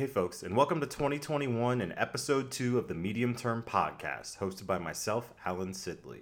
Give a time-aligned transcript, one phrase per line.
[0.00, 4.66] Hey, folks, and welcome to 2021 and episode two of the Medium Term Podcast, hosted
[4.66, 6.20] by myself, Alan Sidley.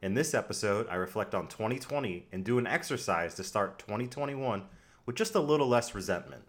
[0.00, 4.62] In this episode, I reflect on 2020 and do an exercise to start 2021
[5.04, 6.44] with just a little less resentment.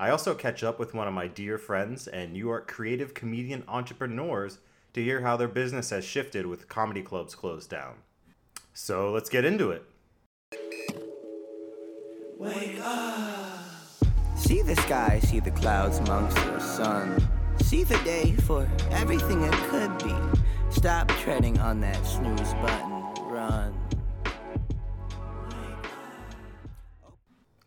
[0.00, 3.62] I also catch up with one of my dear friends and New York creative comedian
[3.68, 4.58] entrepreneurs
[4.94, 7.98] to hear how their business has shifted with comedy clubs closed down.
[8.74, 9.84] So let's get into it.
[12.36, 13.37] Wake up.
[14.48, 17.22] See the sky, see the clouds amongst the sun.
[17.64, 20.14] See the day for everything it could be.
[20.70, 23.26] Stop treading on that snooze button.
[23.26, 23.78] Run.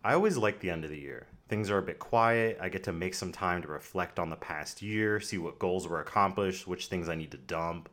[0.03, 1.27] I always like the end of the year.
[1.49, 2.57] Things are a bit quiet.
[2.59, 5.87] I get to make some time to reflect on the past year, see what goals
[5.87, 7.89] were accomplished, which things I need to dump.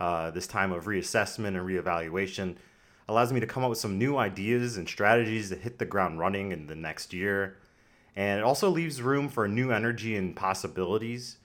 [0.00, 2.56] Uh, this time of reassessment and reevaluation
[3.08, 6.18] allows me to come up with some new ideas and strategies to hit the ground
[6.18, 7.58] running in the next year
[8.14, 11.38] and it also leaves room for new energy and possibilities.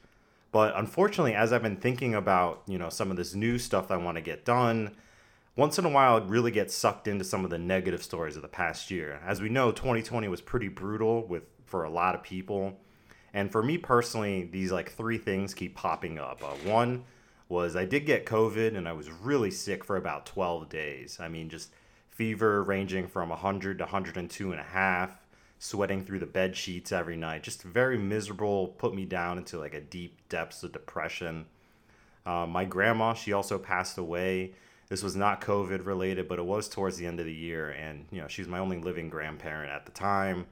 [0.51, 3.97] But unfortunately, as I've been thinking about, you know, some of this new stuff I
[3.97, 4.95] want to get done,
[5.55, 8.41] once in a while it really gets sucked into some of the negative stories of
[8.41, 9.21] the past year.
[9.25, 12.79] As we know, 2020 was pretty brutal with for a lot of people.
[13.33, 16.41] And for me personally, these like three things keep popping up.
[16.43, 17.03] Uh, one
[17.49, 21.17] was I did get COVID and I was really sick for about 12 days.
[21.19, 21.71] I mean, just
[22.09, 25.26] fever ranging from 100 to 102 and a half
[25.59, 27.43] sweating through the bed sheets every night.
[27.43, 31.45] Just very miserable, put me down into like a deep depths of depression.
[32.25, 34.53] Uh, my grandma, she also passed away.
[34.89, 38.05] This was not COVID related, but it was towards the end of the year, and
[38.11, 40.45] you know she was my only living grandparent at the time,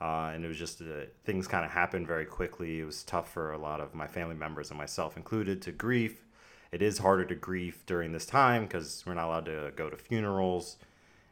[0.00, 2.80] uh, and it was just uh, things kind of happened very quickly.
[2.80, 6.22] It was tough for a lot of my family members and myself included to grieve.
[6.70, 9.96] It is harder to grieve during this time because we're not allowed to go to
[9.96, 10.76] funerals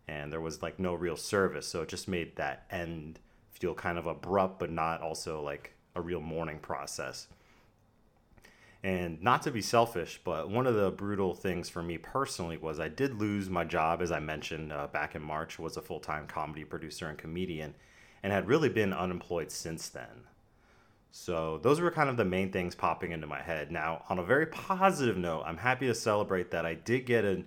[0.07, 1.67] and there was like no real service.
[1.67, 6.01] So it just made that end feel kind of abrupt but not also like a
[6.01, 7.29] real mourning process.
[8.83, 12.79] And not to be selfish but one of the brutal things for me personally was
[12.79, 16.27] i did lose my job as i mentioned uh, back in march was a full-time
[16.27, 17.75] comedy producer and comedian
[18.23, 20.27] and had really been unemployed since then.
[21.13, 23.71] So those were kind of the main things popping into my head.
[23.71, 27.45] Now on a very positive note i'm happy to celebrate that i did get a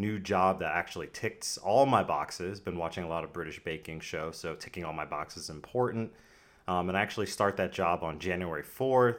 [0.00, 2.60] new job that actually ticks all my boxes.
[2.60, 6.12] Been watching a lot of British baking show, so ticking all my boxes is important.
[6.66, 9.18] Um, and I actually start that job on January 4th.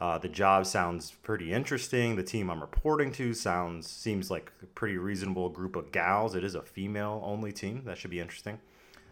[0.00, 2.16] Uh, the job sounds pretty interesting.
[2.16, 6.34] The team I'm reporting to sounds seems like a pretty reasonable group of gals.
[6.34, 7.82] It is a female only team.
[7.84, 8.60] That should be interesting.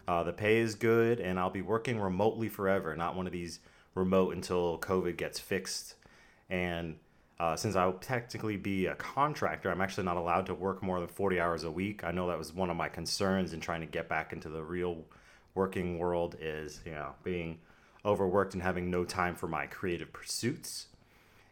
[0.07, 2.95] Uh, the pay is good, and I'll be working remotely forever.
[2.95, 3.59] Not one of these
[3.93, 5.95] remote until COVID gets fixed.
[6.49, 6.95] And
[7.39, 11.07] uh, since I'll technically be a contractor, I'm actually not allowed to work more than
[11.07, 12.03] 40 hours a week.
[12.03, 14.61] I know that was one of my concerns in trying to get back into the
[14.61, 15.05] real
[15.55, 17.59] working world is, you know, being
[18.05, 20.87] overworked and having no time for my creative pursuits.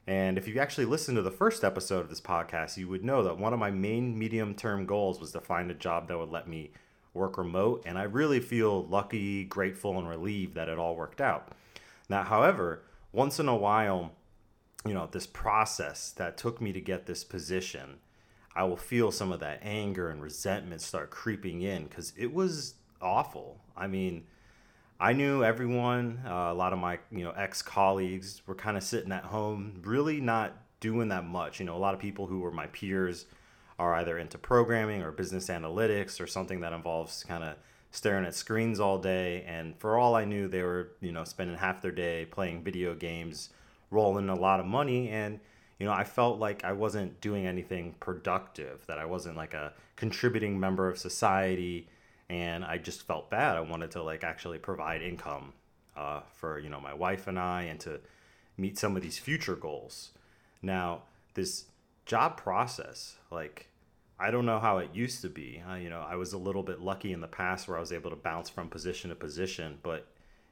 [0.05, 3.23] And if you actually listened to the first episode of this podcast, you would know
[3.23, 6.31] that one of my main medium term goals was to find a job that would
[6.31, 6.71] let me
[7.13, 7.83] work remote.
[7.85, 11.49] And I really feel lucky, grateful, and relieved that it all worked out.
[12.09, 14.13] Now, however, once in a while,
[14.85, 17.97] you know this process that took me to get this position
[18.55, 22.75] i will feel some of that anger and resentment start creeping in because it was
[23.01, 23.59] awful.
[23.75, 24.25] I mean
[24.99, 29.11] i knew everyone uh, a lot of my you know ex-colleagues were kind of sitting
[29.11, 31.59] at home really not doing that much.
[31.59, 33.25] You know a lot of people who were my peers
[33.79, 37.55] are either into programming or business analytics or something that involves kind of
[37.91, 39.43] staring at screens all day.
[39.47, 42.95] And for all i knew they were you know spending half their day playing video
[42.95, 43.49] games
[43.89, 45.09] rolling a lot of money.
[45.09, 45.39] And
[45.79, 49.73] you know i felt like i wasn't doing anything productive that i wasn't like a
[49.95, 51.87] contributing member of society.
[52.29, 53.55] And i just felt bad.
[53.55, 55.53] I wanted to like actually provide income
[55.95, 57.99] uh, for you know my wife and i and to
[58.57, 60.11] meet some of these future goals.
[60.61, 61.03] Now
[61.35, 61.65] this
[62.05, 63.67] job process like
[64.19, 65.61] i don't know how it used to be.
[65.69, 67.91] Uh, you know i was a little bit lucky in the past where i was
[67.91, 70.07] able to bounce from position to position but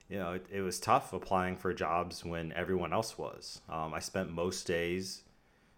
[0.10, 3.62] you know, it, it was tough applying for jobs when everyone else was.
[3.70, 5.24] Um, I spent most days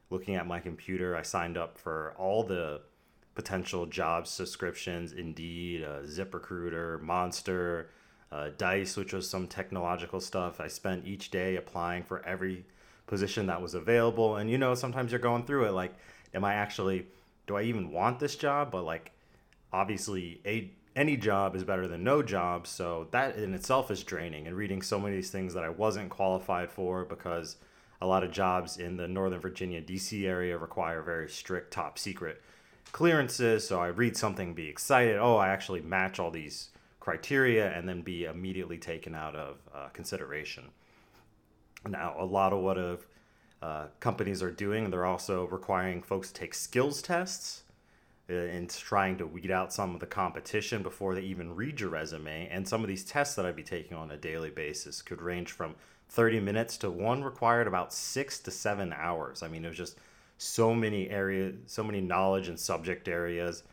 [0.10, 1.16] looking at my computer.
[1.16, 2.82] I signed up for all the
[3.36, 7.92] potential job subscriptions Indeed, uh, ZipRecruiter, Monster,
[8.32, 10.60] uh, Dice, which was some technological stuff.
[10.60, 12.66] I spent each day applying for every
[13.06, 14.36] position that was available.
[14.36, 15.94] And, you know, sometimes you're going through it like,
[16.34, 17.08] am I actually,
[17.46, 18.72] do I even want this job?
[18.72, 19.12] But, like,
[19.72, 22.66] obviously, a any job is better than no job.
[22.66, 24.48] So that in itself is draining.
[24.48, 27.58] And reading so many of these things that I wasn't qualified for because
[28.02, 32.42] a lot of jobs in the Northern Virginia, DC area require very strict top secret
[32.92, 33.68] clearances.
[33.68, 35.18] So I read something, be excited.
[35.18, 36.70] Oh, I actually match all these
[37.00, 40.66] criteria and then be immediately taken out of uh, consideration.
[41.88, 43.06] Now, a lot of what of
[43.62, 47.64] uh, companies are doing, they're also requiring folks to take skills tests
[48.30, 52.48] and trying to weed out some of the competition before they even read your resume.
[52.52, 55.52] And some of these tests that I'd be taking on a daily basis could range
[55.52, 55.76] from
[56.10, 59.44] 30 minutes to one required about six to seven hours.
[59.44, 59.98] I mean, it was just
[60.38, 63.64] so many areas, so many knowledge and subject areas.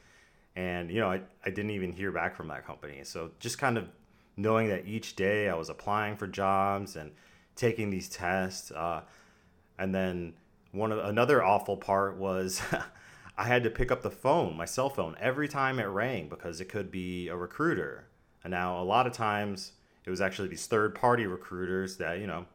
[0.56, 3.00] And, you know, I, I didn't even hear back from that company.
[3.02, 3.88] So just kind of
[4.36, 7.10] knowing that each day I was applying for jobs and
[7.56, 8.70] taking these tests.
[8.70, 9.02] Uh,
[9.78, 10.34] and then
[10.70, 12.62] one of another awful part was
[13.36, 16.60] I had to pick up the phone, my cell phone, every time it rang because
[16.60, 18.06] it could be a recruiter.
[18.44, 19.72] And now a lot of times
[20.04, 22.46] it was actually these third party recruiters that, you know,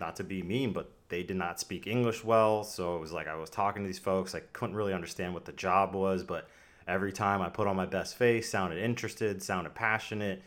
[0.00, 2.64] not to be mean, but they did not speak English well.
[2.64, 5.44] So it was like I was talking to these folks, I couldn't really understand what
[5.44, 6.48] the job was, but
[6.88, 10.42] every time I put on my best face, sounded interested, sounded passionate,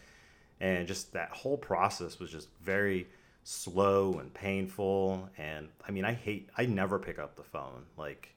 [0.60, 3.08] and just that whole process was just very
[3.44, 5.30] slow and painful.
[5.38, 7.86] And I mean, I hate, I never pick up the phone.
[7.96, 8.34] Like,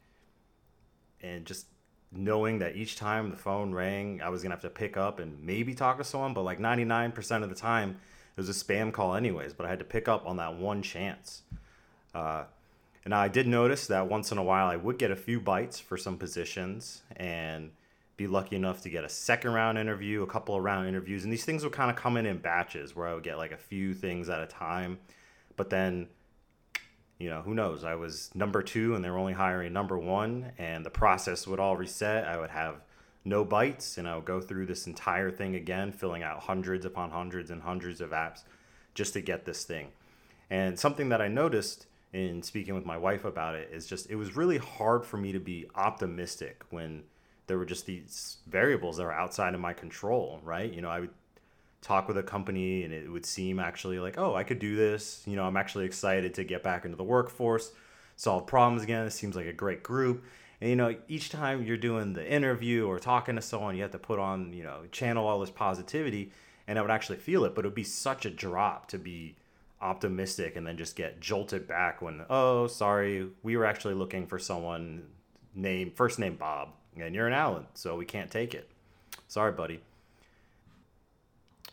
[1.23, 1.67] and just
[2.13, 5.43] knowing that each time the phone rang, I was gonna have to pick up and
[5.43, 7.91] maybe talk to someone, but like 99% of the time,
[8.37, 9.55] it was a spam call anyways.
[9.55, 11.43] But I had to pick up on that one chance.
[12.15, 12.45] Uh,
[13.05, 15.79] and I did notice that once in a while I would get a few bites
[15.79, 17.71] for some positions and
[18.17, 21.33] be lucky enough to get a second round interview, a couple of round interviews, and
[21.33, 23.57] these things would kind of come in in batches where I would get like a
[23.57, 24.99] few things at a time.
[25.57, 26.09] But then
[27.21, 27.85] you know, who knows?
[27.85, 31.61] I was number two and they were only hiring number one, and the process would
[31.61, 32.25] all reset.
[32.25, 32.77] I would have
[33.25, 37.11] no bites, and I would go through this entire thing again, filling out hundreds upon
[37.11, 38.43] hundreds and hundreds of apps
[38.95, 39.89] just to get this thing.
[40.49, 44.17] And something that I noticed in speaking with my wife about it is just it
[44.17, 47.05] was really hard for me to be optimistic when
[47.47, 50.73] there were just these variables that were outside of my control, right?
[50.73, 51.11] You know, I would
[51.82, 55.23] talk with a company and it would seem actually like, oh, I could do this.
[55.27, 57.73] You know, I'm actually excited to get back into the workforce,
[58.17, 59.06] solve problems again.
[59.06, 60.25] It seems like a great group.
[60.61, 63.93] And you know, each time you're doing the interview or talking to someone, you have
[63.93, 66.32] to put on, you know, channel all this positivity
[66.67, 69.37] and I would actually feel it, but it would be such a drop to be
[69.81, 74.38] optimistic and then just get jolted back when, oh, sorry, we were actually looking for
[74.38, 75.05] someone
[75.55, 78.71] named first name Bob and you're an Alan, so we can't take it.
[79.26, 79.81] Sorry, buddy.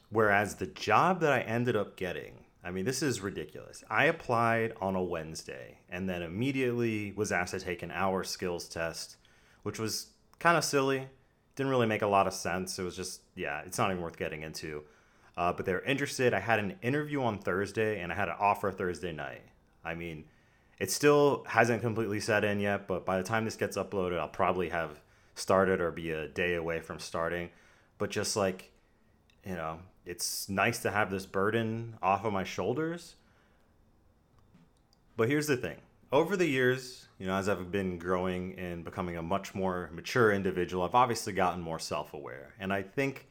[0.09, 3.83] Whereas the job that I ended up getting, I mean, this is ridiculous.
[3.89, 8.67] I applied on a Wednesday and then immediately was asked to take an hour skills
[8.67, 9.17] test,
[9.63, 10.07] which was
[10.39, 11.07] kind of silly.
[11.55, 12.77] Didn't really make a lot of sense.
[12.77, 14.83] It was just, yeah, it's not even worth getting into.
[15.35, 16.33] Uh, but they were interested.
[16.33, 19.43] I had an interview on Thursday and I had an offer Thursday night.
[19.83, 20.25] I mean,
[20.79, 24.27] it still hasn't completely set in yet, but by the time this gets uploaded, I'll
[24.27, 24.99] probably have
[25.35, 27.49] started or be a day away from starting.
[27.97, 28.71] But just like,
[29.45, 33.15] you know, it's nice to have this burden off of my shoulders.
[35.17, 35.77] But here's the thing
[36.11, 40.31] over the years, you know, as I've been growing and becoming a much more mature
[40.31, 42.53] individual, I've obviously gotten more self aware.
[42.59, 43.27] And I think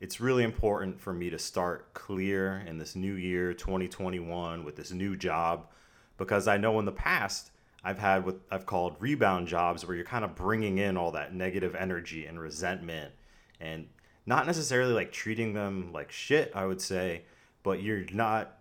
[0.00, 4.90] it's really important for me to start clear in this new year, 2021, with this
[4.90, 5.68] new job,
[6.16, 7.50] because I know in the past,
[7.84, 11.34] I've had what I've called rebound jobs where you're kind of bringing in all that
[11.34, 13.12] negative energy and resentment
[13.60, 13.86] and
[14.26, 17.22] not necessarily like treating them like shit, I would say,
[17.62, 18.56] but you're not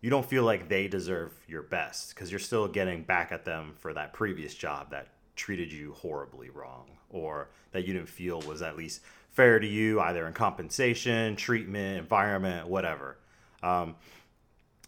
[0.00, 3.74] you don't feel like they deserve your best because you're still getting back at them
[3.78, 8.60] for that previous job that treated you horribly wrong or that you didn't feel was
[8.60, 9.00] at least
[9.30, 13.16] fair to you either in compensation treatment environment whatever.
[13.62, 13.96] Um,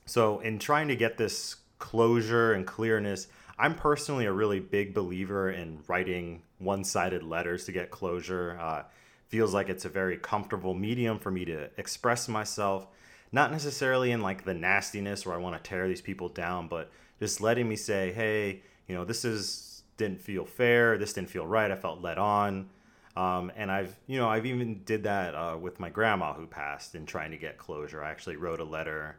[0.04, 3.26] so in trying to get this closure and clearness
[3.58, 8.58] i'm personally a really big believer in writing one-sided letters to get closure.
[8.60, 8.82] Uh,
[9.28, 12.86] feels like it's a very comfortable medium for me to express myself
[13.32, 16.90] not necessarily in like the nastiness where i want to tear these people down but
[17.18, 21.46] just letting me say hey you know this is didn't feel fair this didn't feel
[21.46, 22.68] right i felt let on.
[23.16, 26.94] Um, and i've you know i've even did that uh, with my grandma who passed
[26.94, 28.04] and trying to get closure.
[28.04, 29.16] I actually wrote a letter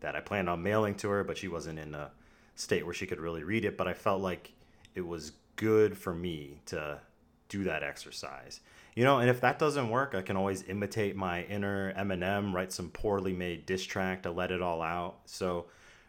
[0.00, 2.10] that i planned on mailing to her but she wasn't in a
[2.54, 4.52] state where she could really read it but i felt like
[4.94, 6.98] it was good for me to
[7.48, 8.60] do that exercise
[8.98, 12.72] you know, and if that doesn't work, I can always imitate my inner Eminem, write
[12.72, 15.18] some poorly made diss track to let it all out.
[15.24, 15.66] So,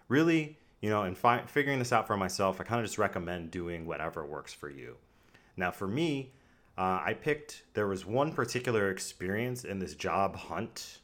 [0.08, 3.51] really, you know, in fi- figuring this out for myself, I kind of just recommend
[3.51, 4.96] doing whatever works for you.
[5.55, 6.31] Now, for me,
[6.79, 10.98] uh, I picked, there was one particular experience in this job hunt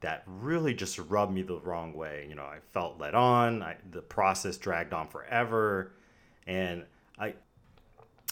[0.00, 2.26] that really just rubbed me the wrong way.
[2.28, 5.92] You know, I felt led on, I, the process dragged on forever,
[6.48, 6.82] and
[7.20, 7.34] I,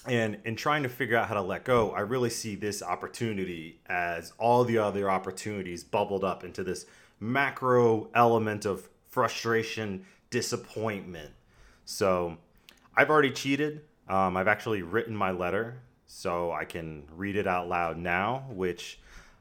[0.07, 3.81] And in trying to figure out how to let go, I really see this opportunity
[3.87, 6.87] as all the other opportunities bubbled up into this
[7.21, 11.31] macro element of frustration, disappointment.
[11.85, 12.37] So
[12.97, 13.83] I've already cheated.
[14.09, 18.99] Um, I've actually written my letter so I can read it out loud now, which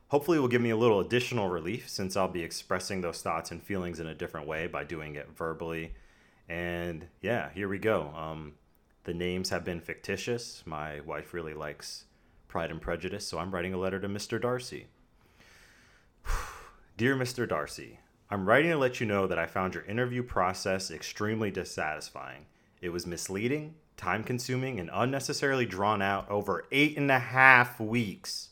[0.10, 3.63] hopefully will give me a little additional relief since I'll be expressing those thoughts and
[3.63, 5.94] feelings in a different way by doing it verbally.
[6.48, 8.13] And yeah, here we go.
[8.15, 8.53] Um,
[9.03, 10.63] the names have been fictitious.
[10.65, 12.05] My wife really likes
[12.48, 14.39] Pride and Prejudice, so I'm writing a letter to Mr.
[14.39, 14.88] Darcy.
[16.98, 17.48] Dear Mr.
[17.48, 22.46] Darcy, I'm writing to let you know that I found your interview process extremely dissatisfying.
[22.81, 28.50] It was misleading, time consuming, and unnecessarily drawn out over eight and a half weeks.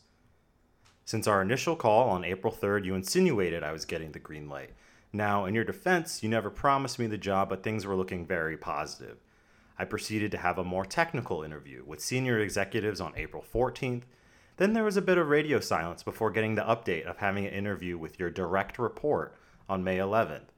[1.04, 4.70] Since our initial call on April 3rd, you insinuated I was getting the green light.
[5.12, 8.56] Now, in your defense, you never promised me the job, but things were looking very
[8.56, 9.18] positive.
[9.80, 14.02] I proceeded to have a more technical interview with senior executives on April 14th.
[14.58, 17.54] Then there was a bit of radio silence before getting the update of having an
[17.54, 19.34] interview with your direct report
[19.70, 20.48] on May 11th.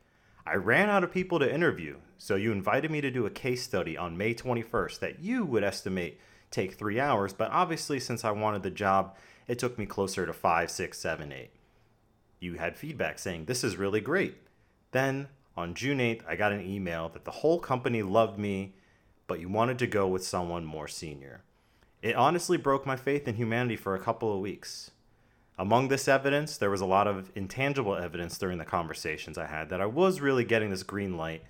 [0.44, 3.62] I ran out of people to interview, so you invited me to do a case
[3.62, 6.18] study on May 21st that you would estimate
[6.50, 9.14] take three hours, but obviously, since I wanted the job,
[9.46, 11.52] it took me closer to five, six, seven, eight.
[12.40, 14.38] You had feedback saying, This is really great.
[14.90, 18.74] Then, on June 8th, I got an email that the whole company loved me
[19.32, 21.40] but you wanted to go with someone more senior.
[22.02, 24.90] It honestly broke my faith in humanity for a couple of weeks.
[25.58, 29.70] Among this evidence, there was a lot of intangible evidence during the conversations I had
[29.70, 31.44] that I was really getting this green light,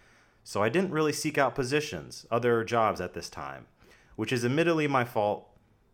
[0.45, 3.67] so I didn't really seek out positions, other jobs at this time,
[4.15, 5.49] which is admittedly my fault,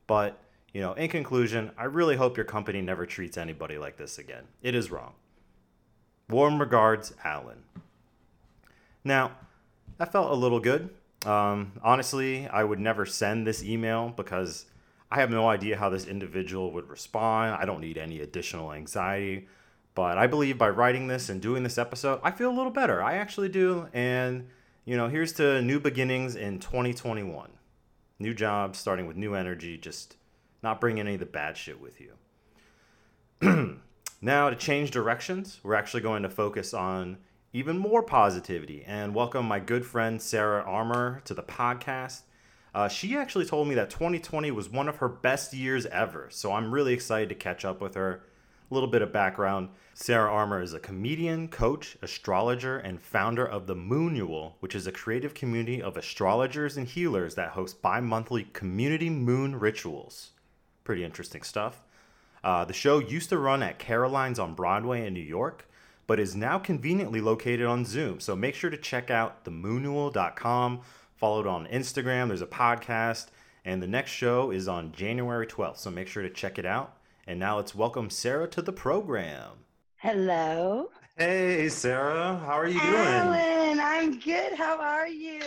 [0.07, 0.39] but,
[0.75, 4.45] you know, in conclusion, I really hope your company never treats anybody like this again.
[4.61, 5.15] It is wrong.
[6.29, 7.63] Warm regards, Alan.
[9.05, 9.31] Now,
[9.97, 10.91] that felt a little good.
[11.27, 14.67] Um, honestly, I would never send this email because
[15.11, 17.55] I have no idea how this individual would respond.
[17.55, 19.49] I don't need any additional anxiety.
[19.95, 23.03] But I believe by writing this and doing this episode, I feel a little better.
[23.03, 23.89] I actually do.
[23.93, 24.49] And,
[24.85, 27.51] you know, here's to new beginnings in 2021.
[28.21, 30.17] New jobs, starting with new energy, just
[30.63, 32.13] not bringing any of the bad shit with you.
[34.21, 37.19] now, to change directions, we're actually going to focus on
[37.53, 42.21] even more positivity and welcome my good friend Sarah Armour to the podcast.
[42.75, 46.53] Uh, she actually told me that 2020 was one of her best years ever, so
[46.53, 48.23] I'm really excited to catch up with her.
[48.71, 53.67] A little bit of background Sarah Armour is a comedian, coach, astrologer, and founder of
[53.67, 58.45] the Moonual, which is a creative community of astrologers and healers that host bi monthly
[58.53, 60.33] community moon rituals.
[60.85, 61.83] Pretty interesting stuff.
[62.45, 65.65] Uh, the show used to run at Caroline's on Broadway in New York
[66.09, 68.19] but is now conveniently located on Zoom.
[68.19, 70.81] So make sure to check out themoonual.com.
[71.15, 72.29] Follow it on Instagram.
[72.29, 73.27] There's a podcast.
[73.65, 75.77] And the next show is on January 12th.
[75.77, 76.97] So make sure to check it out.
[77.27, 79.51] And now let's welcome Sarah to the program.
[79.97, 80.89] Hello.
[81.19, 82.39] Hey, Sarah.
[82.39, 82.95] How are you doing?
[82.95, 84.55] Alan, I'm good.
[84.55, 85.43] How are you?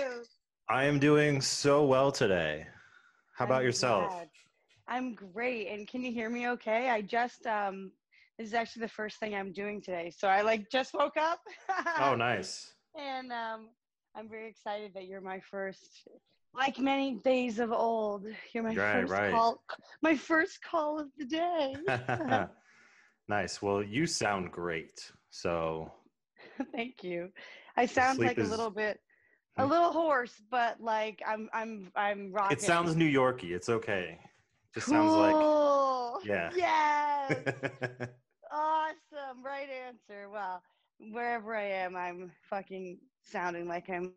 [0.70, 2.68] I am doing so well today.
[3.34, 4.10] How about I'm yourself?
[4.10, 4.30] Glad.
[4.88, 5.70] I'm great.
[5.70, 6.92] And can you hear me okay?
[6.92, 7.92] I just um
[8.42, 10.12] this is actually the first thing I'm doing today.
[10.16, 11.40] So I like just woke up.
[12.00, 12.74] oh, nice.
[13.00, 13.70] And um,
[14.16, 16.08] I'm very excited that you're my first,
[16.56, 19.32] like many days of old, you're my right, first right.
[19.32, 19.64] call,
[20.02, 21.76] my first call of the day.
[23.30, 23.62] nice.
[23.62, 25.12] Well, you sound great.
[25.30, 25.92] So
[26.76, 27.30] thank you.
[27.78, 28.48] I sound like is...
[28.48, 29.00] a little bit,
[29.58, 29.72] a hmm?
[29.72, 32.58] little hoarse, but like I'm, I'm, I'm rocking.
[32.58, 33.54] It sounds New Yorky.
[33.54, 34.18] It's okay.
[34.74, 34.96] Just cool.
[34.96, 35.36] sounds like
[36.26, 36.50] yeah.
[36.56, 38.10] Yes.
[38.92, 39.44] Awesome.
[39.44, 40.30] Right answer.
[40.30, 40.62] Well,
[41.12, 44.14] wherever I am, I'm fucking sounding like I'm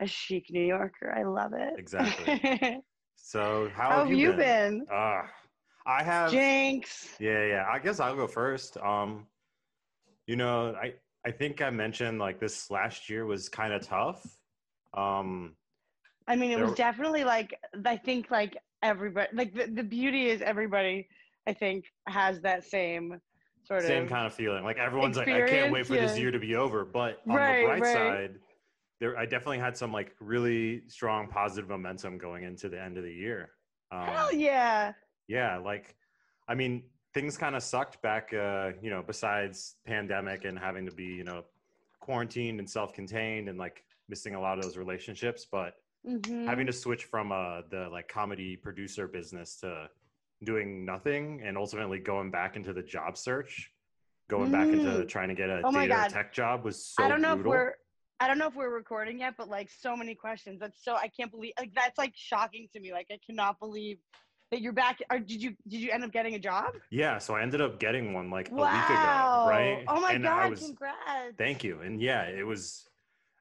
[0.00, 1.14] a chic New Yorker.
[1.16, 1.74] I love it.
[1.78, 2.80] Exactly.
[3.16, 4.80] so how, how have, you, been?
[4.80, 4.86] been?
[4.92, 5.22] Uh,
[5.86, 7.16] I have Jinx.
[7.18, 7.64] Yeah, yeah.
[7.70, 8.76] I guess I'll go first.
[8.78, 9.26] Um,
[10.26, 10.94] you know, I
[11.26, 14.24] I think I mentioned like this last year was kind of tough.
[14.96, 15.56] Um,
[16.26, 20.42] I mean, it was definitely like I think like everybody like the, the beauty is
[20.42, 21.08] everybody
[21.46, 23.20] I think has that same
[23.70, 24.64] sort same of kind of feeling.
[24.64, 26.06] Like everyone's like, I can't wait for yeah.
[26.06, 26.84] this year to be over.
[26.84, 27.92] But on right, the bright right.
[27.92, 28.34] side,
[28.98, 33.04] there I definitely had some like really strong positive momentum going into the end of
[33.04, 33.50] the year.
[33.92, 34.92] Um, Hell yeah.
[35.28, 35.94] Yeah, like
[36.48, 36.82] I mean,
[37.14, 41.24] things kind of sucked back uh, you know, besides pandemic and having to be, you
[41.24, 41.44] know,
[42.00, 45.74] quarantined and self-contained and like missing a lot of those relationships, but
[46.04, 46.46] mm-hmm.
[46.46, 49.88] having to switch from uh the like comedy producer business to
[50.42, 53.70] doing nothing and ultimately going back into the job search,
[54.28, 54.52] going mm.
[54.52, 55.08] back into mm.
[55.08, 57.52] trying to get a oh data tech job was so I don't know brutal.
[57.52, 57.74] if we're
[58.20, 60.60] I don't know if we're recording yet, but like so many questions.
[60.60, 62.92] That's so I can't believe like that's like shocking to me.
[62.92, 63.98] Like I cannot believe
[64.50, 64.98] that you're back.
[65.10, 66.74] Or did you did you end up getting a job?
[66.90, 68.64] Yeah, so I ended up getting one like wow.
[68.64, 68.98] a week ago,
[69.48, 69.84] right?
[69.88, 70.50] Oh my and god!
[70.50, 71.36] Was, congrats.
[71.38, 71.80] Thank you.
[71.80, 72.86] And yeah, it was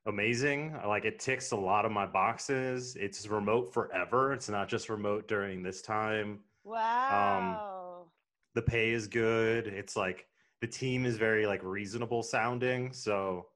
[0.05, 0.77] amazing.
[0.87, 2.95] Like it ticks a lot of my boxes.
[2.99, 4.33] It's remote forever.
[4.33, 6.39] It's not just remote during this time.
[6.63, 8.03] Wow.
[8.03, 8.11] Um,
[8.55, 9.67] the pay is good.
[9.67, 10.27] It's like
[10.61, 12.91] the team is very like reasonable sounding.
[12.93, 13.47] So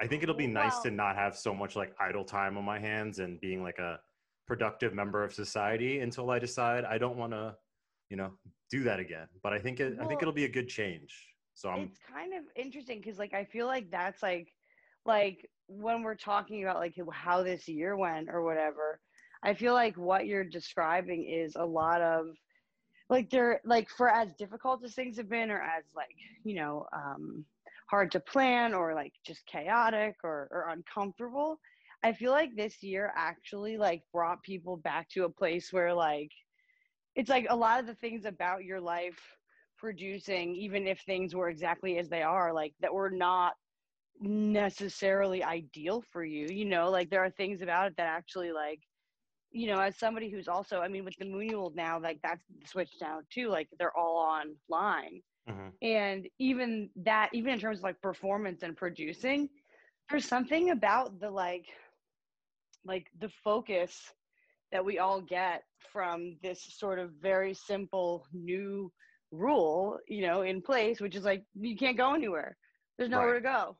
[0.00, 2.78] I think it'll be nice to not have so much like idle time on my
[2.78, 4.00] hands and being like a
[4.46, 7.56] productive member of society until I decide I don't want to,
[8.10, 8.32] you know,
[8.70, 9.28] do that again.
[9.42, 11.14] But I think it, well, I think it'll be a good change.
[11.54, 14.52] So I'm, it's kind of interesting because like I feel like that's like
[15.06, 19.00] like when we're talking about like how this year went or whatever.
[19.44, 22.28] I feel like what you're describing is a lot of
[23.10, 26.86] like they're like for as difficult as things have been or as like you know
[26.92, 27.44] um
[27.90, 31.58] hard to plan or like just chaotic or, or uncomfortable
[32.02, 36.30] i feel like this year actually like brought people back to a place where like
[37.14, 39.20] it's like a lot of the things about your life
[39.76, 43.52] producing even if things were exactly as they are like that were not
[44.20, 48.80] necessarily ideal for you you know like there are things about it that actually like
[49.54, 53.00] you know, as somebody who's also, I mean, with the Moonual now, like that's switched
[53.00, 53.48] now too.
[53.48, 55.68] Like they're all online, mm-hmm.
[55.80, 59.48] and even that, even in terms of like performance and producing,
[60.10, 61.66] there's something about the like,
[62.84, 64.12] like the focus
[64.72, 68.90] that we all get from this sort of very simple new
[69.30, 72.56] rule, you know, in place, which is like you can't go anywhere.
[72.98, 73.34] There's nowhere right.
[73.34, 73.76] to go.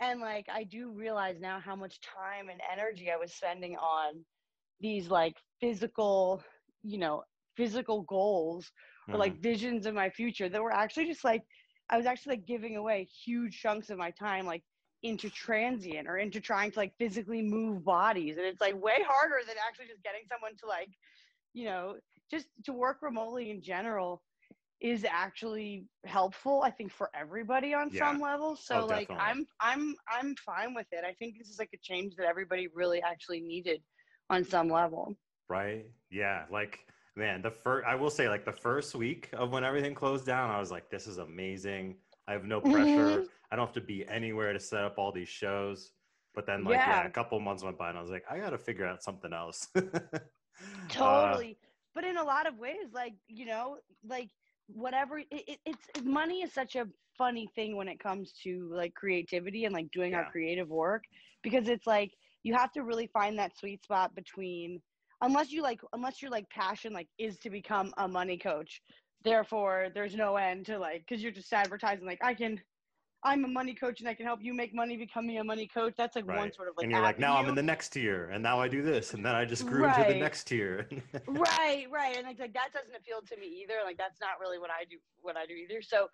[0.00, 4.24] And like I do realize now how much time and energy I was spending on
[4.82, 6.42] these like physical,
[6.82, 7.22] you know,
[7.56, 8.70] physical goals
[9.08, 9.20] or mm-hmm.
[9.20, 11.42] like visions of my future that were actually just like
[11.88, 14.62] I was actually like giving away huge chunks of my time like
[15.02, 19.44] into transient or into trying to like physically move bodies and it's like way harder
[19.46, 20.88] than actually just getting someone to like
[21.54, 21.96] you know
[22.30, 24.22] just to work remotely in general
[24.80, 27.98] is actually helpful i think for everybody on yeah.
[27.98, 31.58] some level so oh, like i'm i'm i'm fine with it i think this is
[31.58, 33.82] like a change that everybody really actually needed
[34.32, 35.14] on some level.
[35.48, 35.86] Right.
[36.10, 36.44] Yeah.
[36.50, 36.80] Like,
[37.14, 40.50] man, the first, I will say, like, the first week of when everything closed down,
[40.50, 41.96] I was like, this is amazing.
[42.26, 43.20] I have no pressure.
[43.20, 43.24] Mm-hmm.
[43.50, 45.92] I don't have to be anywhere to set up all these shows.
[46.34, 48.38] But then, like, yeah, yeah a couple months went by, and I was like, I
[48.38, 49.68] got to figure out something else.
[50.88, 51.58] totally.
[51.62, 53.76] Uh, but in a lot of ways, like, you know,
[54.08, 54.30] like,
[54.68, 56.86] whatever it, it, it's money is such a
[57.18, 60.18] funny thing when it comes to like creativity and like doing yeah.
[60.18, 61.04] our creative work
[61.42, 64.80] because it's like you have to really find that sweet spot between
[65.22, 68.82] unless you like unless your like passion like is to become a money coach
[69.24, 72.60] therefore there's no end to like because you're just advertising like i can
[73.24, 75.94] i'm a money coach and i can help you make money becoming a money coach
[75.96, 76.38] that's like right.
[76.38, 78.60] one sort of like and you're like now i'm in the next tier and now
[78.60, 80.00] i do this and then i just grew right.
[80.00, 80.88] into the next tier
[81.28, 84.58] right right and like, like that doesn't appeal to me either like that's not really
[84.58, 86.08] what i do what i do either so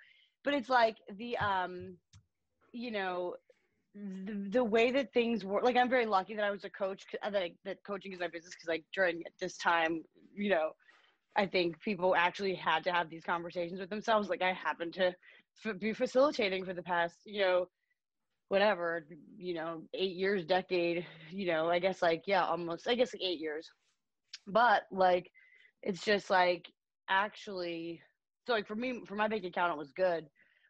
[0.45, 1.97] but it's like the um
[2.73, 3.35] you know
[4.25, 7.05] the, the way that things work like i'm very lucky that i was a coach
[7.23, 10.03] that, that coaching is my business because like during this time
[10.35, 10.71] you know
[11.37, 14.29] i think people actually had to have these conversations with themselves.
[14.29, 15.15] Like i happened to
[15.65, 17.69] f- be facilitating for the past you know
[18.49, 19.05] whatever
[19.37, 23.23] you know eight years decade you know i guess like yeah almost i guess like
[23.23, 23.71] eight years.
[24.47, 25.31] But like
[25.83, 26.67] it's just like
[27.11, 28.01] actually
[28.47, 30.27] so like for me for my bank account it was good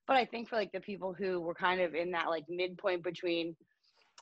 [0.08, 3.04] but I think for like the people who were kind of in that like midpoint
[3.04, 3.54] between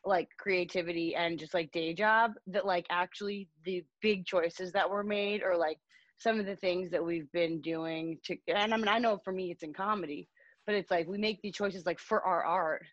[0.05, 5.05] like creativity and just like day job, that like actually the big choices that were
[5.05, 5.79] made or like
[6.19, 9.33] some of the things that we've been doing to, and I mean, I know for
[9.33, 10.29] me it's in comedy,
[10.67, 12.85] but it's like we make these choices like for our art,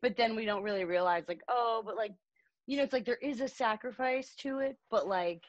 [0.00, 2.12] but then we don't really realize like, oh, but like,
[2.66, 5.42] you know, it's like there is a sacrifice to it, but like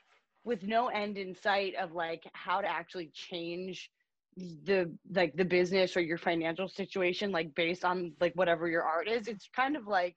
[0.44, 3.92] with no end in sight of like how to actually change
[4.38, 9.08] the like the business or your financial situation like based on like whatever your art
[9.08, 10.16] is it's kind of like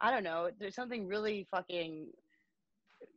[0.00, 2.06] i don't know there's something really fucking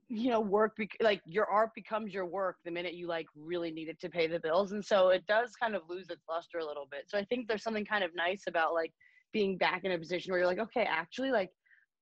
[0.10, 3.70] you know work bec- like your art becomes your work the minute you like really
[3.72, 6.58] need it to pay the bills and so it does kind of lose its luster
[6.58, 7.04] a little bit.
[7.08, 8.92] So i think there's something kind of nice about like
[9.32, 11.52] being back in a position where you're like okay actually like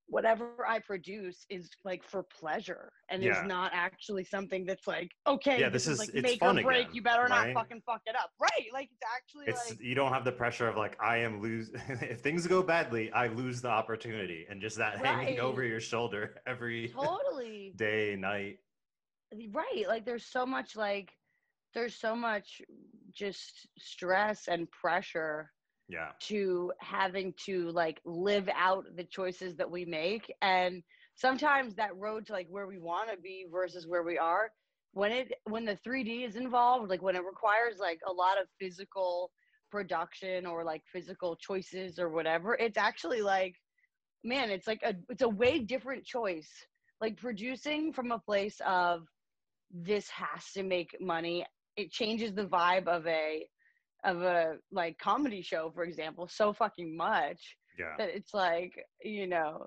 [0.08, 3.40] whatever I produce is like for pleasure and yeah.
[3.40, 6.54] is not actually something that's like, okay, yeah, this, this is, is like make or
[6.54, 6.86] break.
[6.86, 7.52] Again, you better right?
[7.52, 8.30] not fucking fuck it up.
[8.40, 8.68] Right.
[8.72, 11.70] Like it's actually it's, like, you don't have the pressure of like, I am lose.
[11.88, 15.06] if things go badly, I lose the opportunity and just that right.
[15.06, 18.58] hanging over your shoulder every totally day, night.
[19.52, 19.84] Right.
[19.86, 21.12] Like there's so much like,
[21.74, 22.62] there's so much
[23.12, 25.50] just stress and pressure
[25.88, 26.10] Yeah.
[26.24, 30.82] to having to like live out the choices that we make and
[31.14, 34.50] sometimes that road to like where we want to be versus where we are
[34.92, 38.46] when it when the 3d is involved like when it requires like a lot of
[38.60, 39.30] physical
[39.70, 43.54] production or like physical choices or whatever it's actually like
[44.24, 46.50] man it's like a it's a way different choice
[47.00, 49.02] like producing from a place of
[49.70, 51.44] this has to make money
[51.76, 53.46] it changes the vibe of a
[54.04, 57.94] of a like comedy show for example so fucking much Yeah.
[57.98, 59.66] that it's like you know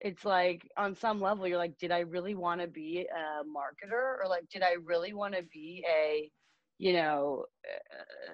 [0.00, 4.16] it's like on some level you're like did i really want to be a marketer
[4.20, 6.30] or like did i really want to be a
[6.78, 7.44] you know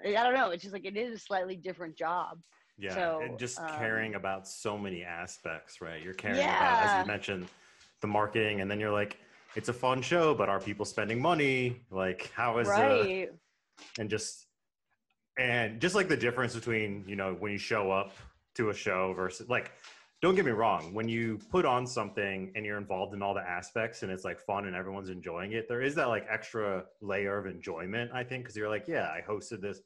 [0.05, 2.39] uh, i don't know it's just like it is a slightly different job
[2.79, 2.95] Yeah.
[2.95, 6.01] So, and just um, caring about so many aspects, right?
[6.03, 7.49] You're caring about, as you mentioned,
[8.01, 9.19] the marketing, and then you're like,
[9.57, 11.81] it's a fun show, but are people spending money?
[11.91, 13.31] Like, how is uh, right
[13.99, 14.48] and just
[15.39, 18.13] and just like the difference between you know when you show up
[18.55, 19.73] to a show versus like
[20.21, 23.41] don't get me wrong when you put on something and you're involved in all the
[23.41, 27.39] aspects and it's like fun and everyone's enjoying it there is that like extra layer
[27.39, 29.81] of enjoyment i think because you're like yeah i hosted this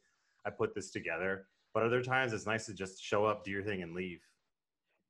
[0.44, 1.46] i put this together.
[1.74, 4.20] But other times it's nice to just show up do your thing and leave.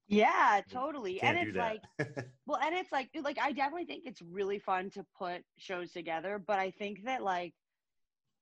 [0.09, 1.21] Yeah totally.
[1.23, 1.81] and it's like
[2.47, 6.43] Well, and it's like like I definitely think it's really fun to put shows together,
[6.45, 7.55] but I think that like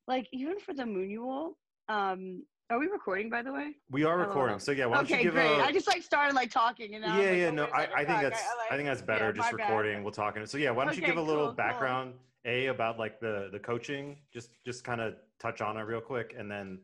[0.06, 1.52] like even for the Moonual,
[1.90, 3.68] um are we recording by the way?
[3.90, 5.58] we are Oh, recording so yeah why don't okay, you give great.
[5.58, 7.70] a I just like started like talking and now yeah like, yeah oh, no wait
[7.72, 9.64] a I, second, I think that's like- I think that's better yeah, just my bad.
[9.68, 11.64] recording we'll talk in it so yeah why don't you give a little cool, cool.
[11.64, 16.00] background a about like the the coaching just just kind of touch on it real
[16.00, 16.78] quick and then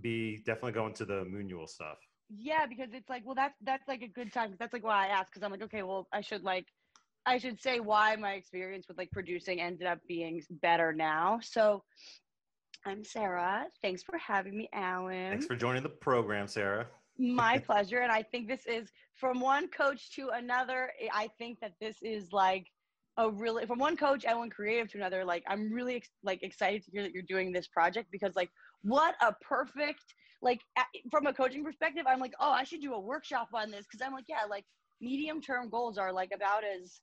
[0.00, 1.98] b definitely go into the Moonual stuff
[2.30, 4.54] Yeah, because it's like, well, that's that's like a good time.
[4.60, 6.66] That's like why I asked because I'm like, okay, well, I should like,
[7.32, 10.34] I should say why my experience with like producing ended up being
[10.68, 11.40] better now.
[11.42, 11.82] So,
[12.86, 13.66] I'm Sarah.
[13.82, 15.30] Thanks for having me, Alan.
[15.30, 16.86] thanks for joining the program sarah
[17.18, 21.72] my pleasure and i think this is from one coach to another i think that
[21.80, 22.66] this is like
[23.16, 26.42] a really from one coach and one creative to another like i'm really ex- like
[26.44, 28.50] excited to hear that you're doing this project because like
[28.82, 30.04] what a perfect
[30.40, 30.60] like
[31.10, 34.00] from a coaching perspective i'm like oh i should do a workshop on this because
[34.06, 34.64] i'm like yeah like
[35.00, 37.00] medium term goals are like about as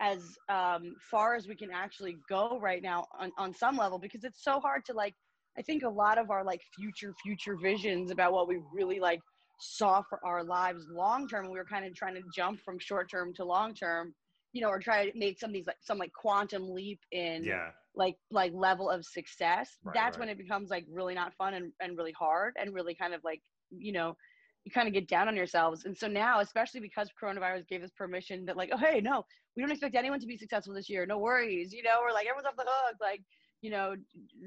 [0.00, 4.24] as um, far as we can actually go right now on, on some level because
[4.24, 5.14] it's so hard to like
[5.58, 9.20] i think a lot of our like future future visions about what we really like
[9.60, 13.08] saw for our lives long term we were kind of trying to jump from short
[13.10, 14.12] term to long term
[14.52, 17.44] you know or try to make some of these like some like quantum leap in
[17.44, 20.26] yeah like like level of success Right, that's right.
[20.26, 23.22] when it becomes like really not fun and, and really hard and really kind of
[23.22, 24.16] like you know
[24.64, 25.84] you kind of get down on yourselves.
[25.84, 29.24] And so now especially because coronavirus gave us permission that like oh hey no
[29.56, 31.06] we don't expect anyone to be successful this year.
[31.06, 33.22] No worries you know we're like everyone's off the hook like
[33.60, 33.94] you know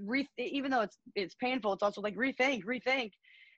[0.04, 3.12] re- even though it's it's painful it's also like rethink rethink.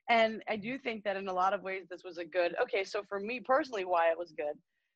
[0.08, 2.84] And i do think that in a lot of ways this was a good okay
[2.84, 4.54] so for me personally why it was good.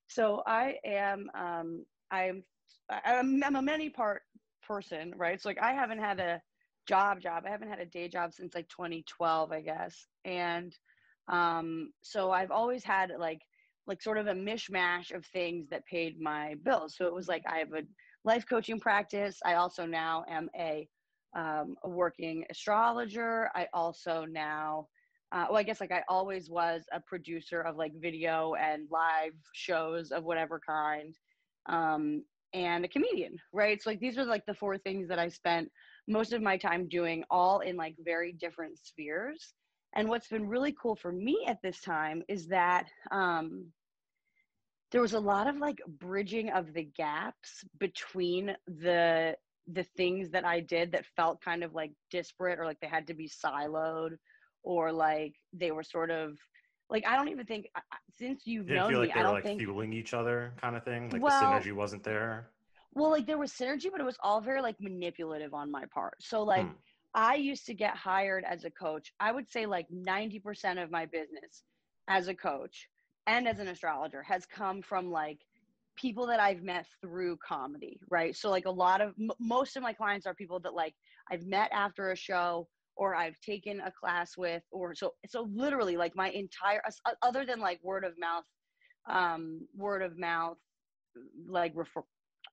[0.08, 2.44] So i am um i'm
[2.90, 4.22] i'm, I'm a many part
[4.62, 5.40] person right?
[5.40, 6.42] So like i haven't had a
[6.86, 10.06] job job i haven't had a day job since like 2012 i guess.
[10.26, 10.76] And
[11.28, 13.40] um so i've always had like
[13.86, 16.96] like sort of a mishmash of things that paid my bills.
[16.96, 17.82] So it was like i have a
[18.24, 19.38] life coaching practice.
[19.44, 20.88] I also now am a
[21.36, 23.50] um, a working astrologer.
[23.54, 24.86] I also now
[25.32, 29.34] uh, well i guess like i always was a producer of like video and live
[29.52, 31.14] shows of whatever kind
[31.66, 33.82] um, and a comedian right?
[33.82, 35.70] So like these are like the four things that i spent
[36.06, 39.54] most of my time doing all in like very different spheres
[39.94, 43.66] and what's been really cool for me at this time is that um,
[44.90, 49.36] there was a lot of like bridging of the gaps between the
[49.68, 53.06] the things that I did that felt kind of like disparate or like they had
[53.06, 54.10] to be siloed
[54.62, 56.36] or like they were sort of
[56.90, 59.18] like I don't even think I- I- since you've didn't known feel me like I
[59.20, 61.08] they were don't like think fueling each other kind of thing?
[61.10, 62.50] Like Well- the synergy wasn't there?
[62.92, 66.14] Well like there was synergy but it was all very like manipulative on my part.
[66.20, 66.72] So like Hmm.
[67.14, 69.12] I used to get hired as a coach.
[69.20, 71.62] I would say like 90% of my business
[72.08, 72.88] as a coach
[73.26, 75.38] and as an astrologer has come from like
[75.96, 78.34] people that I've met through comedy, right?
[78.36, 80.94] So like a lot of m- most of my clients are people that like
[81.30, 85.96] I've met after a show or I've taken a class with or so so literally
[85.96, 86.80] like my entire
[87.22, 88.44] other than like word of mouth
[89.08, 90.58] um word of mouth
[91.48, 92.02] like refer-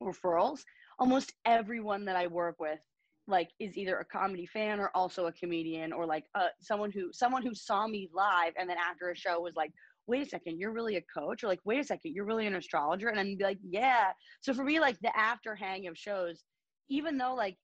[0.02, 0.62] referrals,
[1.00, 2.80] almost everyone that I work with
[3.28, 7.12] like is either a comedy fan or also a comedian or like uh, someone who
[7.14, 9.72] someone who saw me live and then after a show was like
[10.08, 12.56] wait a second you're really a coach or like wait a second you're really an
[12.56, 16.44] astrologer and then be like yeah so for me like the after hang of shows
[16.90, 17.58] even though like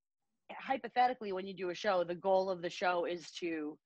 [0.52, 3.78] hypothetically when you do a show the goal of the show is to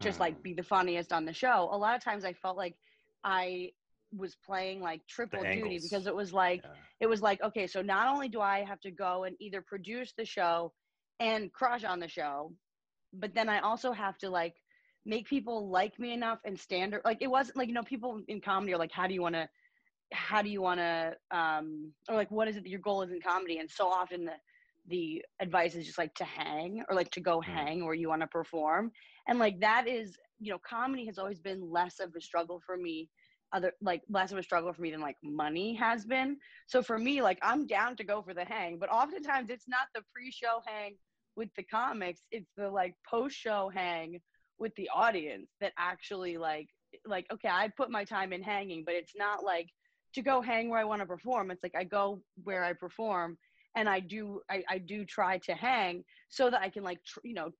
[0.00, 0.42] just like Hmm.
[0.42, 1.68] be the funniest on the show.
[1.72, 2.76] A lot of times I felt like
[3.24, 3.72] I
[4.16, 6.70] was playing like triple duty because it was like Yeah.
[7.00, 10.14] it was like okay so not only do i have to go and either produce
[10.16, 10.72] the show
[11.20, 12.52] and crush on the show.
[13.12, 14.54] But then i also have to like
[15.06, 18.40] make people like me enough and standard like it wasn't like you know people in
[18.40, 19.48] comedy are like how do you want to
[20.12, 23.10] how do you want to um or like what is it that your goal is
[23.10, 23.58] in comedy?
[23.58, 24.32] And so often the
[24.88, 27.44] the advice is just like to hang or like to go Mm.
[27.44, 28.92] hang where you want to perform.
[29.26, 32.76] And like that is you know comedy has always been less of a struggle for
[32.76, 33.08] me
[33.52, 36.36] other like less of a struggle for me than like money has been.
[36.66, 39.88] So for me like i'm down to go for the hang but oftentimes it's not
[39.94, 40.96] the pre-show hang
[41.38, 44.20] with the comics it's the like post-show hang
[44.58, 46.68] with the audience that actually like
[47.06, 49.68] like okay i put my time in hanging but it's not like
[50.12, 51.50] to go hang where i want to perform.
[51.50, 53.38] It's like i go where i perform
[53.76, 57.20] and i do i, I do try to hang so that i can like tr-
[57.22, 57.50] you know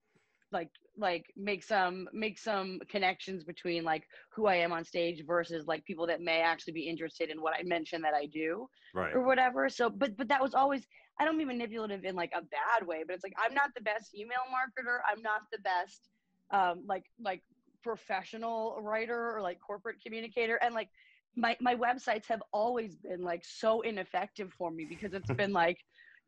[0.51, 5.67] like like make some make some connections between like who i am on stage versus
[5.67, 9.13] like people that may actually be interested in what i mentioned that i do Right.
[9.13, 9.69] or whatever.
[9.69, 10.87] So, but but that was always
[11.19, 13.81] I don't mean manipulative in like a bad way, but it's like I'm not the
[13.81, 14.99] best email marketer.
[15.09, 16.09] I'm not the best
[16.51, 17.43] um, like like
[17.83, 20.89] professional writer or like corporate communicator, and like
[21.35, 25.77] my my websites have always been like so ineffective for me because it's been like.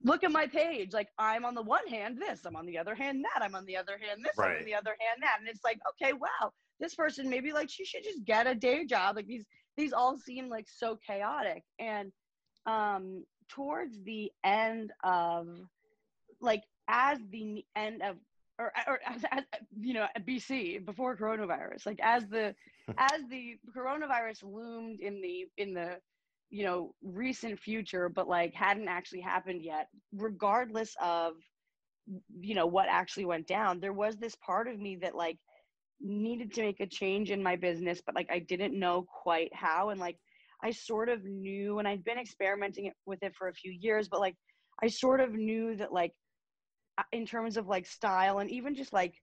[0.04, 0.94] Look at my page.
[0.94, 3.66] Like I'm on the one hand this, I'm on the other hand that, I'm on
[3.66, 6.52] the other hand this, I'm on the other hand that, and it's like, okay, wow,
[6.80, 9.16] this person maybe like she should just get a day job.
[9.16, 9.46] Like these
[9.78, 12.12] these all seem like so chaotic, and
[12.66, 15.48] um towards the end of
[16.40, 18.16] like as the end of
[18.60, 19.44] or, or as, as
[19.80, 22.54] you know bc before coronavirus like as the
[22.98, 25.98] as the coronavirus loomed in the in the
[26.52, 31.34] you know recent future but like hadn't actually happened yet regardless of
[32.40, 35.38] you know what actually went down there was this part of me that like
[36.02, 39.90] needed to make a change in my business but like i didn't know quite how
[39.90, 40.18] and like
[40.64, 44.08] I sort of knew, and I'd been experimenting it- with it for a few years,
[44.08, 44.36] but like
[44.82, 46.14] I sort of knew that like
[47.12, 49.16] in terms of like style and even just like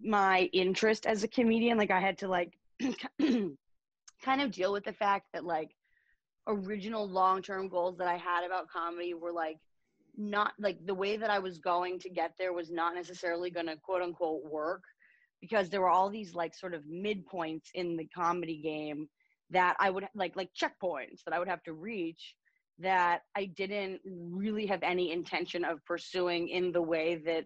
[0.00, 2.52] my interest as a comedian, like I had to like
[4.24, 5.70] kind of deal with the fact that like
[6.46, 9.58] original long-term goals that I had about comedy were like
[10.16, 13.66] not like the way that I was going to get there was not necessarily going
[13.66, 14.82] to quote unquote work
[15.40, 19.08] because there were all these like sort of midpoints in the comedy game
[19.50, 22.34] that I would like like checkpoints that I would have to reach
[22.78, 27.44] that I didn't really have any intention of pursuing in the way that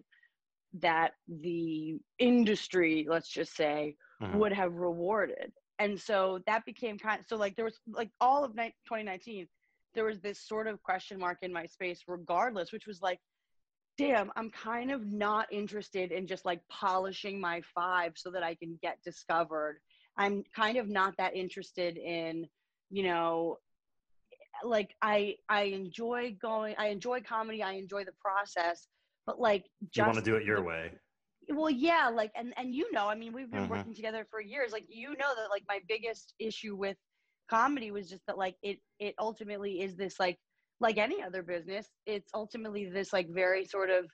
[0.79, 4.39] that the industry, let's just say, Mhm.
[4.39, 5.51] would have rewarded.
[5.79, 9.47] And so that became kind of, so like there was like all of ni- 2019
[9.93, 13.19] there was this sort of question mark in my space regardless which was like
[13.97, 18.53] damn i'm kind of not interested in just like polishing my five so that i
[18.53, 19.79] can get discovered
[20.17, 22.45] i'm kind of not that interested in
[22.91, 23.57] you know
[24.63, 28.87] like i i enjoy going i enjoy comedy i enjoy the process
[29.25, 30.91] but like you want to do it your way.
[31.49, 33.69] Well yeah like and and you know i mean we've been Mhm.
[33.69, 36.97] working together for years like you know that like my biggest issue with
[37.49, 40.37] comedy was just that like it it ultimately is this like
[40.79, 44.05] like any other business it's ultimately this like very sort of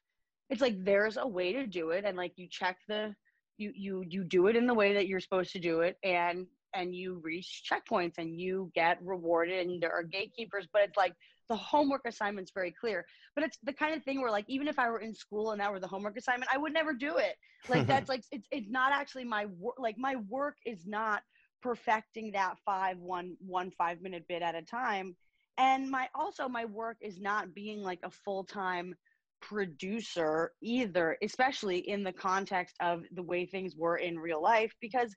[0.49, 3.13] it's like there's a way to do it and like you check the
[3.57, 6.45] you you you do it in the way that you're supposed to do it and
[6.75, 11.13] and you reach checkpoints and you get rewarded and there are gatekeepers but it's like
[11.49, 13.05] the homework assignment's very clear.
[13.35, 15.61] But it's the kind of thing where like even if i were in school and
[15.61, 17.35] that were the homework assignment i would never do it.
[17.69, 21.23] Like that's like it's it's not actually my work like my work is not
[21.61, 25.15] perfecting that five one one five minute bit at a time.
[25.57, 28.95] And my also my work is not being like a full-time
[29.41, 35.13] producer either especially in the context of the way things were in real life because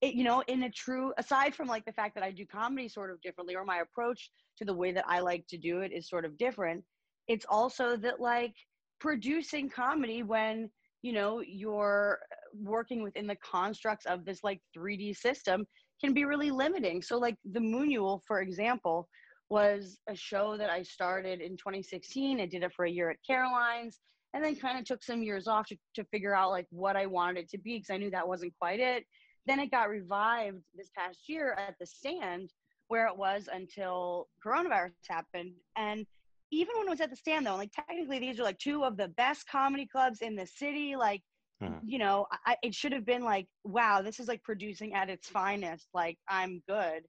[0.00, 2.88] it, you know in a true aside from like the fact that i do comedy
[2.88, 5.92] sort of differently or my approach to the way that i like to do it
[5.92, 6.82] is sort of different
[7.28, 8.54] it's also that like
[9.00, 10.70] producing comedy when
[11.02, 12.18] you know you're
[12.62, 15.66] working within the constructs of this like 3d system
[16.00, 17.02] can be really limiting.
[17.02, 19.08] So like the moonual for example
[19.48, 23.16] was a show that i started in 2016 i did it for a year at
[23.24, 24.00] caroline's
[24.34, 27.06] and then kind of took some years off to, to figure out like what i
[27.06, 29.04] wanted it to be because i knew that wasn't quite it
[29.46, 32.50] then it got revived this past year at the stand
[32.88, 35.52] where it was until coronavirus happened.
[35.76, 36.06] And
[36.52, 38.96] even when it was at the stand though like technically these are like two of
[38.96, 40.96] the best comedy clubs in the city.
[40.96, 41.22] Like
[41.60, 41.82] Mhm.
[41.82, 45.28] you know I, it should have been like wow this is like producing at its
[45.28, 45.88] finest.
[45.94, 47.02] Like i'm good.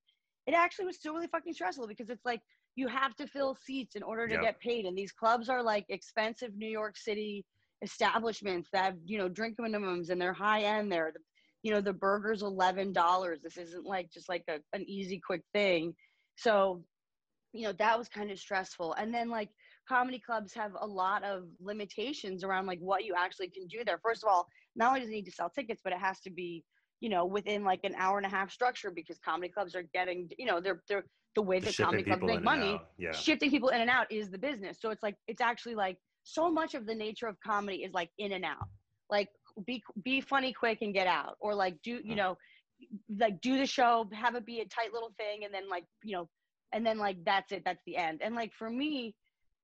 [0.48, 2.42] It actually was still really fucking stressful because it's like
[2.76, 4.40] you have to fill seats in order to Yep.
[4.40, 4.86] get paid.
[4.86, 7.46] And these clubs are like expensive new york city
[7.84, 11.20] establishments that have you know drink minimums and they're high end there the,
[11.68, 15.94] you know the burger's $11 this isn't like just like a, an easy quick thing.
[16.38, 16.82] So
[17.52, 18.94] you know that was kind of stressful.
[18.94, 19.50] And then like
[19.90, 24.00] comedy clubs have a lot of limitations around like what you actually can do there.
[24.02, 26.30] First of all not only does it need to sell tickets but it has to
[26.30, 26.64] be
[27.02, 30.30] you know within like an hour and a half structure because comedy clubs are getting
[30.38, 31.04] you know they're they're
[31.36, 33.12] the way that comedy clubs make money yeah.
[33.12, 34.78] shifting people in and out is the business.
[34.80, 38.10] So it's like it's actually like so much of the nature of comedy is like
[38.18, 38.70] in and out.
[39.10, 39.28] Like
[39.66, 41.36] be be funny quick and get out.
[41.40, 42.38] Or like do you know
[43.18, 46.16] like do the show have it be a tight little thing and then like you
[46.16, 46.30] know
[46.74, 48.22] and then like that's it that's the end.
[48.22, 49.16] And like for me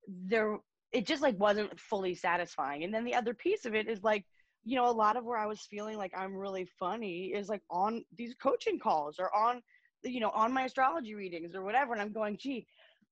[0.08, 0.58] there
[0.92, 2.84] it just like wasn't fully satisfying.
[2.84, 4.24] And then the other piece of it is like
[4.64, 7.62] you know a lot of where i was feeling like i'm really funny is like
[7.70, 9.60] on these coaching calls or on
[10.02, 11.92] you know on my astrology readings or whatever.
[11.92, 12.66] And i'm going gee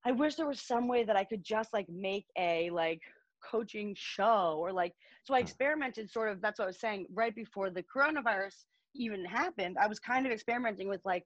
[0.05, 3.03] i wish there was some way that i could just like make a like
[3.49, 7.35] coaching show or like so i experimented sort of that's what i was saying right
[7.35, 11.25] before the coronavirus even happened i was kind of experimenting with like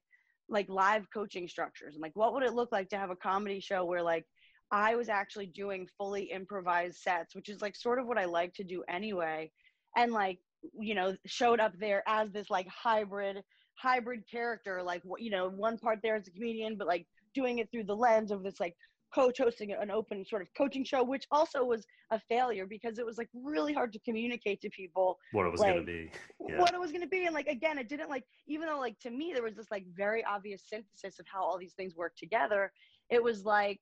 [0.49, 3.59] like live coaching structures and like what would it look like to have a comedy
[3.59, 4.25] show where like
[4.71, 8.53] i was actually doing fully improvised sets which is like sort of what i like
[8.53, 9.49] to do anyway
[9.95, 10.39] and like
[10.79, 13.43] you know showed up there as this like hybrid
[13.75, 17.69] hybrid character like you know one part there as a comedian but like doing it
[17.71, 18.75] through the lens of this like
[19.13, 23.05] coach hosting an open sort of coaching show which also was a failure because it
[23.05, 26.11] was like really hard to communicate to people what it was like, going to be.
[26.47, 26.59] Yeah.
[26.59, 27.25] what it was going to be.
[27.25, 29.85] And like again it didn't like even though like to me there was this like
[29.95, 32.71] very obvious synthesis of how all these things work together
[33.09, 33.79] it was like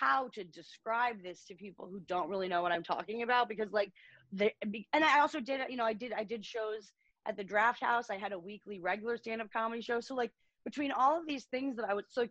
[0.00, 3.70] how to describe this to people who don't really know what i'm talking about because
[3.72, 3.92] like
[4.32, 6.92] they and i also did you know i did i did shows
[7.26, 8.10] at the draft house.
[8.10, 10.00] I had a weekly regular stand-up comedy show.
[10.00, 10.32] So like
[10.64, 12.26] between all of these things that i would so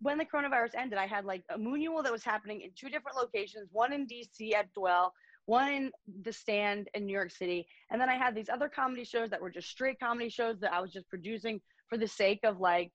[0.00, 3.16] when the coronavirus ended, I had like a Moonual that was happening in two different
[3.16, 5.12] locations, one in DC at Dwell,
[5.46, 7.66] one in the stand in New York City.
[7.90, 10.72] And then I had these other comedy shows that were just straight comedy shows that
[10.72, 12.92] I was just producing for the sake of like,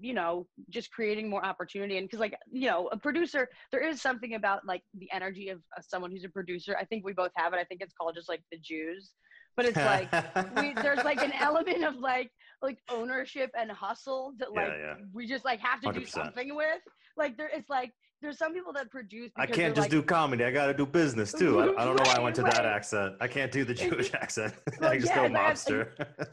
[0.00, 1.98] you know, just creating more opportunity.
[1.98, 5.58] And because like, you know, a producer, there is something about like the energy of,
[5.76, 6.76] of someone who's a producer.
[6.80, 7.58] I think we both have it.
[7.58, 9.10] I think it's called just like the Jews
[9.56, 10.10] but it's like
[10.56, 12.30] we, there's like an element of like
[12.62, 14.94] like ownership and hustle that like yeah, yeah.
[15.12, 15.94] we just like have to 100%.
[15.94, 16.80] do something with
[17.16, 20.44] like there it's like there's some people that produce I can't just like, do comedy.
[20.44, 21.58] I got to do business too.
[21.58, 23.16] I, I don't know why I went to that Right, accent.
[23.20, 24.54] I can't do the Jewish accent.
[24.80, 25.88] Well, I just yeah, go and I have- mobster.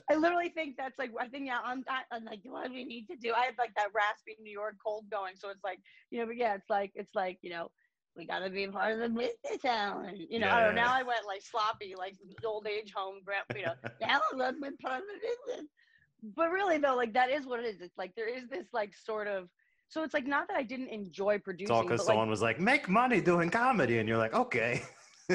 [0.08, 3.08] I literally think that's like I think yeah I'm, I'm like what do we need
[3.08, 5.80] to do I had like that raspy New York cold going so it's like
[6.12, 7.72] you know but yeah it's like it's like you know
[8.20, 10.94] we got to be part of the business town you know I don't know now
[10.94, 13.22] I went like sloppy like old age home
[13.56, 13.74] you know.
[14.02, 15.68] Now I'm part of the business
[16.36, 17.82] but really though like that is what it is.
[17.82, 19.50] It's like there is this like sort of
[19.88, 22.30] so it's like not that I didn't enjoy It's producing all because but, like, someone
[22.30, 24.84] was like, "Make money doing comedy," and you're like, "Okay."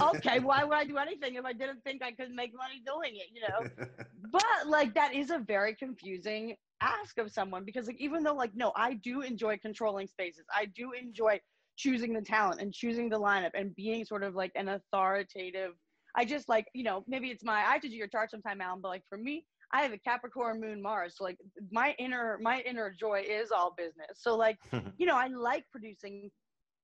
[0.00, 3.16] okay why would I do anything if I didn't think I could make money doing
[3.16, 3.68] it you know?
[4.30, 8.54] But like that is a very confusing ask of someone because like even though like
[8.54, 11.40] no i do enjoy controlling spaces i do enjoy
[11.76, 15.72] choosing the talent and choosing the lineup and being sort of like an authoritative
[16.16, 18.60] i just like you know maybe it's my i have to do your chart sometime
[18.60, 21.38] alan but like for me i have a capricorn moon mars so like
[21.70, 24.18] my inner my inner joy is all business.
[24.18, 24.88] So like hmm.
[24.98, 26.30] you know i like producing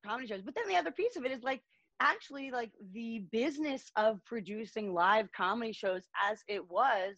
[0.04, 1.60] comedy shows but then the other piece of it is like
[2.00, 7.16] actually like the business of producing live comedy shows as it was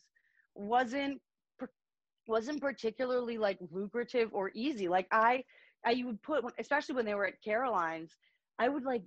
[0.55, 1.21] wasn't
[2.29, 4.89] wasn't particularly like lucrative or easy.
[4.89, 5.43] Like i
[5.87, 8.17] i you would put especially when they were at caroline's
[8.59, 9.03] i would like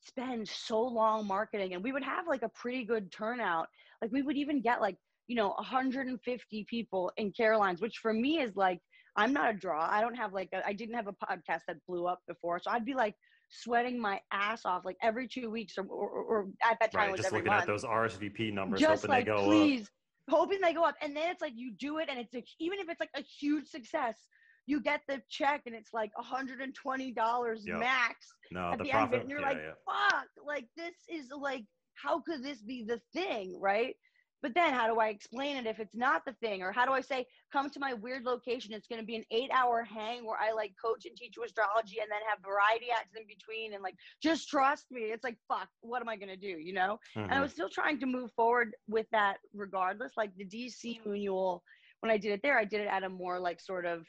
[0.00, 3.68] spend so long marketing and we would have like a pretty good turnout.
[4.00, 8.40] Like we would even get like you know 150 people in caroline's which for me
[8.40, 8.78] is like
[9.16, 9.86] i'm not a draw.
[9.90, 12.70] I don't have like a, i didn't have a podcast that blew up before so
[12.72, 13.14] i'd be like
[13.50, 17.16] sweating my ass off like every two weeks or, or, or at that time right,
[17.16, 17.62] just looking month.
[17.62, 19.88] at those RSVP numbers, just hoping like they go please
[20.28, 22.78] hoping they go up and then it's like you do it and it's a, even
[22.78, 24.16] if it's like a huge success
[24.66, 27.78] you get the check and it's like $120 Yep.
[27.78, 28.34] max.
[28.50, 29.72] No, at the the, end of it and you're yeah, like yeah.
[29.86, 33.96] fuck like this is like how could this be the thing right
[34.42, 36.92] but then how do i explain it if it's not the thing or how do
[36.92, 40.24] i say come to my weird location it's going to be an eight hour hang
[40.26, 43.74] where i like coach and teach you astrology and then have variety acts in between
[43.74, 46.72] and like just trust me it's like fuck what am i going to do you
[46.72, 47.42] know and I Mhm.
[47.42, 50.12] was still trying to move forward with that regardless.
[50.16, 51.60] Like the DC Moonual,
[52.00, 54.06] when I did it there, I did it at a more like sort of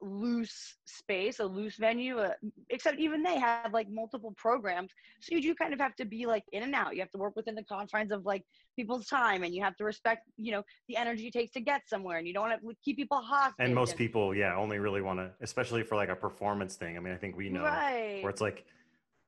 [0.00, 2.32] loose space, a loose venue, uh,
[2.70, 4.92] except even they have like multiple programs.
[5.20, 6.94] So you do kind of have to be like in and out.
[6.94, 8.44] You have to work within the confines of like
[8.76, 11.88] people's time and you have to respect, you know, the energy it takes to get
[11.88, 13.54] somewhere and you don't want to keep people hostage.
[13.58, 16.96] and most people, yeah, only really want to, especially for like a performance thing.
[16.96, 18.20] I mean, I think we know right.
[18.22, 18.64] where it's like,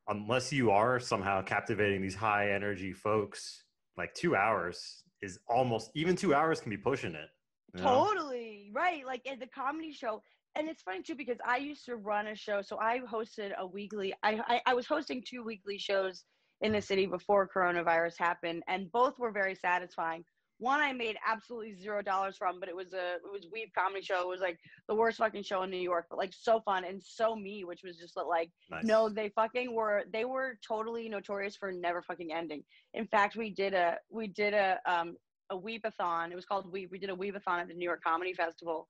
[0.08, 3.64] unless you are somehow captivating these high energy folks,
[3.96, 7.28] like two hours is almost even two hours can be pushing it.
[7.74, 8.06] you know?
[8.06, 9.04] Totally right.
[9.04, 10.22] Like at the comedy show,
[10.56, 12.62] and it's funny too because I used to run a show.
[12.62, 14.14] So I hosted a weekly.
[14.22, 16.24] I I, I was hosting two weekly shows
[16.60, 20.24] in the city before coronavirus happened, and both were very satisfying.
[20.58, 24.04] One I made absolutely zero dollars from, but it was a it was Weep comedy
[24.04, 24.20] show.
[24.20, 27.02] It was like the worst fucking show in New York, but like so fun and
[27.02, 28.84] so me, which was just like Nice.
[28.84, 30.04] no, they fucking were.
[30.12, 32.62] They were totally notorious for never fucking ending.
[32.92, 35.16] In fact, we did a we did a um
[35.48, 36.30] a weepathon.
[36.30, 36.90] It was called Weep.
[36.90, 38.86] We did a weepathon at the New York Comedy Festival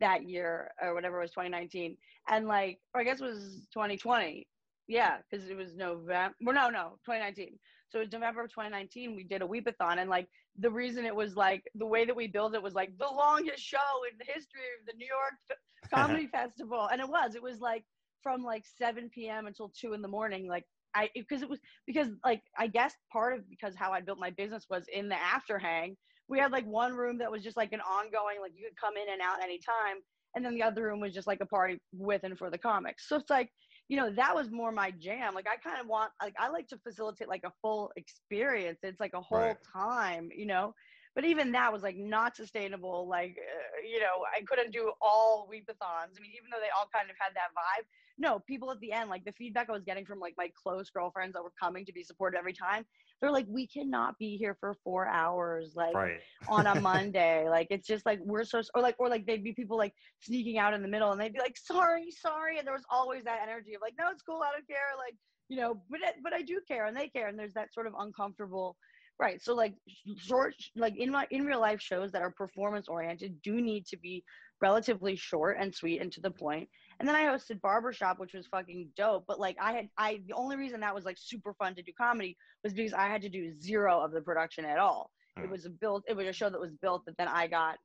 [0.00, 1.96] that year or whatever it was 2019,
[2.28, 4.46] and like or I guess it was 2020.
[4.86, 6.34] Yeah, because it was November.
[6.42, 7.58] Well, no, no, 2019.
[7.88, 9.16] So it was November of 2019.
[9.16, 10.28] We did a weepathon, and like
[10.58, 13.62] the reason it was like the way that we built it was like the longest
[13.62, 13.78] show
[14.10, 15.58] in the history of the New York
[15.94, 17.34] Comedy Festival, and it was.
[17.34, 17.84] It was like
[18.22, 19.46] from like 7 p.m.
[19.46, 20.48] until two in the morning.
[20.48, 20.64] Like
[20.94, 24.30] I because it was because like I guess part of because how I built my
[24.30, 25.96] business was in the after hang.
[26.28, 28.96] We had like one room that was just like an ongoing, like you could come
[28.96, 29.98] in and out anytime,
[30.34, 33.08] and then the other room was just like a party with and for the comics.
[33.08, 33.50] So it's like
[33.88, 36.66] you know that was more my jam like i kind of want like i like
[36.68, 39.56] to facilitate like a full experience it's like a whole Right.
[39.76, 40.72] time you know
[41.14, 45.48] but even that was like not sustainable like uh, you know i couldn't do all
[45.50, 47.84] weepathons i mean even though they all kind of had that vibe
[48.18, 50.90] no people at the end like the feedback i was getting from like my close
[50.90, 52.84] girlfriends that were coming to be supported every time
[53.20, 56.20] they're like we cannot be here for four hours like Right.
[56.48, 57.48] on a Monday.
[57.48, 60.58] Like it's just like we're so or like or like they'd be people like sneaking
[60.58, 63.40] out in the middle and they'd be like sorry, sorry, and there was always that
[63.42, 65.14] energy of like no, it's cool, I don't care, like
[65.48, 67.86] you know, but it- but I do care and they care and there's that sort
[67.86, 68.76] of uncomfortable.
[69.20, 69.40] Right.
[69.42, 69.74] So like
[70.16, 73.96] short like in my in real life shows that are performance oriented do need to
[73.96, 74.24] be
[74.60, 76.68] relatively short and sweet and to the point.
[76.98, 79.24] And then I hosted Barbershop, which was fucking dope.
[79.26, 81.92] But like I had I the only reason that was like super fun to do
[81.96, 85.12] comedy was because I had to do zero of the production at all
[85.42, 85.50] it Hmm.
[85.50, 87.78] was a built it was a show that was built that then i got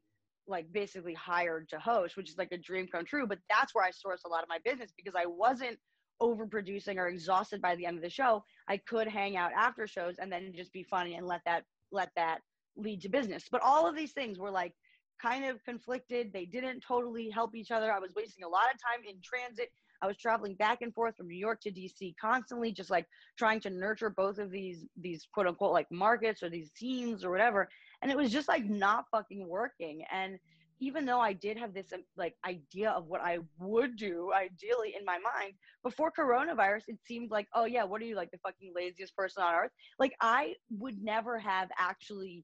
[0.47, 3.85] like basically hired to host which is like a dream come true but that's where
[3.85, 5.77] i sourced a lot of my business because i wasn't
[6.21, 10.15] overproducing or exhausted by the end of the show i could hang out after shows
[10.19, 12.39] and then just be funny and let that let that
[12.79, 13.45] lead to business.
[13.51, 14.73] But all of these things were like
[15.21, 16.31] kind of conflicted.
[16.33, 17.91] They didn't totally help each other.
[17.91, 19.69] I was wasting a lot of time in transit.
[20.01, 23.05] I was traveling back and forth from new york to dc constantly just like
[23.37, 27.31] trying to nurture both of these these quote unquote like markets or these scenes or
[27.31, 27.67] whatever.
[28.01, 30.03] And it was just like not fucking working.
[30.11, 30.39] And
[30.79, 34.95] even though i did have this um, like idea of what i would do ideally
[34.97, 35.53] in my mind
[35.83, 39.43] before coronavirus it seemed like oh yeah what are you like the fucking laziest person
[39.43, 39.71] on earth?
[39.97, 42.43] Like i would never have actually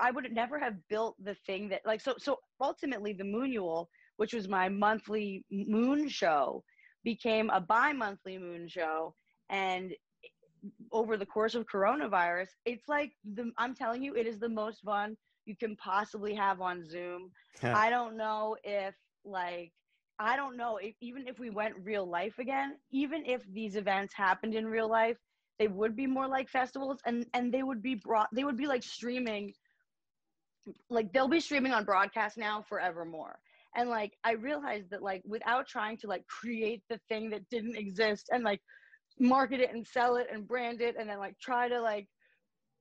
[0.00, 4.32] i would never have built the thing that like so so ultimately the moonual which
[4.32, 6.62] was my monthly moon show
[7.04, 9.14] became a bi-monthly moon show
[9.50, 9.92] and
[10.92, 14.82] over the course of coronavirus it's like the i'm telling you it is the most
[14.82, 15.16] fun
[15.48, 17.30] you can possibly have on zoom.
[17.62, 18.94] I don't know if
[19.24, 19.72] like
[20.18, 24.14] i don't know if even if we went real life again even if these events
[24.14, 25.16] happened in real life
[25.58, 28.66] they would be more like festivals and and they would be brought they would be
[28.66, 29.52] like streaming
[30.90, 33.38] like they'll be streaming on broadcast now forevermore.
[33.74, 37.76] And like i realized that like without trying to like create the thing that didn't
[37.76, 38.60] exist and like
[39.20, 42.08] market it and sell it and brand it and then like try to like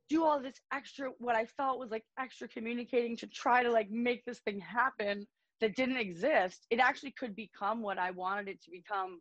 [0.09, 3.89] do all this extra what i felt was like extra communicating to try to like
[3.89, 5.25] make this thing happen
[5.59, 9.19] that didn't exist it actually could become what i wanted it to become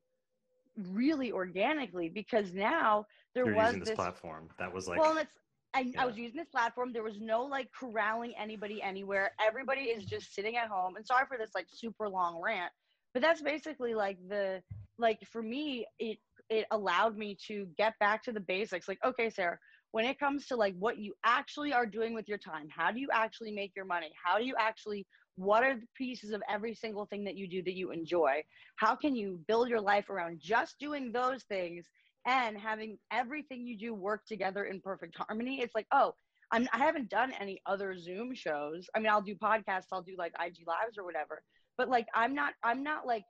[0.76, 4.48] really organically because now there You're was using this, this platform.
[4.58, 5.32] That was like well, and it's
[5.74, 6.02] I, yeah.
[6.02, 6.92] I was using this platform.
[6.92, 9.32] There was no like corralling anybody anywhere.
[9.44, 10.96] Everybody is just sitting at home.
[10.96, 12.72] And sorry for this like super long rant,
[13.12, 14.62] but that's basically like the
[14.98, 16.18] like for me it
[16.48, 18.86] it allowed me to get back to the basics.
[18.88, 19.58] Like, okay, Sarah,
[19.92, 23.00] when it comes to like what you actually are doing with your time, how do
[23.00, 24.10] you actually make your money?
[24.22, 25.06] How do you actually
[25.36, 28.42] what are the pieces of every single thing that you do that you enjoy?
[28.76, 31.86] How can you build your life around just doing those things
[32.26, 35.60] and having everything you do work together in perfect harmony?
[35.60, 36.14] It's like, oh,
[36.50, 38.86] I'm, I haven't done any other Zoom shows.
[38.94, 41.42] I mean, I'll do podcasts, I'll do like IG lives or whatever,
[41.76, 43.24] but like, I'm not, I'm not like,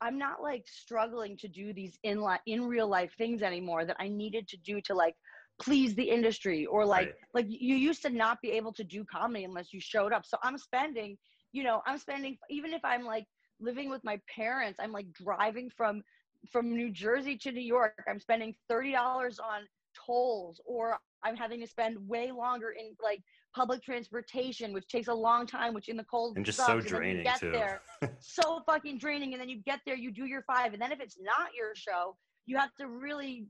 [0.00, 3.96] I'm not like struggling to do these in li- in real life things anymore that
[3.98, 5.16] I needed to do to like
[5.60, 7.14] please the industry or like Right.
[7.34, 10.24] like you used to not be able to do comedy unless you showed up.
[10.26, 11.16] So I'm spending,
[11.52, 13.26] you know, I'm spending even if I'm like
[13.60, 16.02] living with my parents, I'm like driving from
[16.50, 17.94] from New Jersey to New York.
[18.08, 19.62] I'm spending thirty dollars on
[20.06, 23.22] tolls, or I'm having to spend way longer in like
[23.54, 26.78] public transportation, which takes a long time, which in the cold and just sucks, so
[26.78, 27.52] and draining get too.
[27.52, 27.80] there,
[28.18, 29.32] so fucking draining.
[29.32, 31.74] And then you get there, you do your five, and then if it's not your
[31.74, 33.46] show, you have to really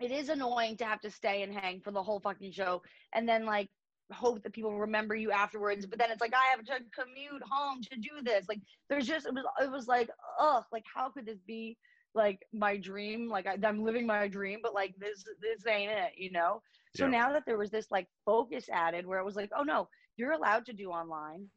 [0.00, 2.82] it is annoying to have to stay and hang for the whole fucking show
[3.14, 3.68] and then like
[4.12, 7.80] hope that people remember you afterwards but then it's like i have to commute home
[7.82, 8.46] to do this.
[8.48, 11.76] Like there's just it was it was like ugh like how could this be
[12.14, 13.28] like my dream?
[13.28, 16.62] Like I, i'm living my dream but like this this ain't it you know?
[16.94, 17.10] So Yeah.
[17.10, 20.32] now that there was this like focus added where it was like oh no you're
[20.32, 21.48] allowed to do online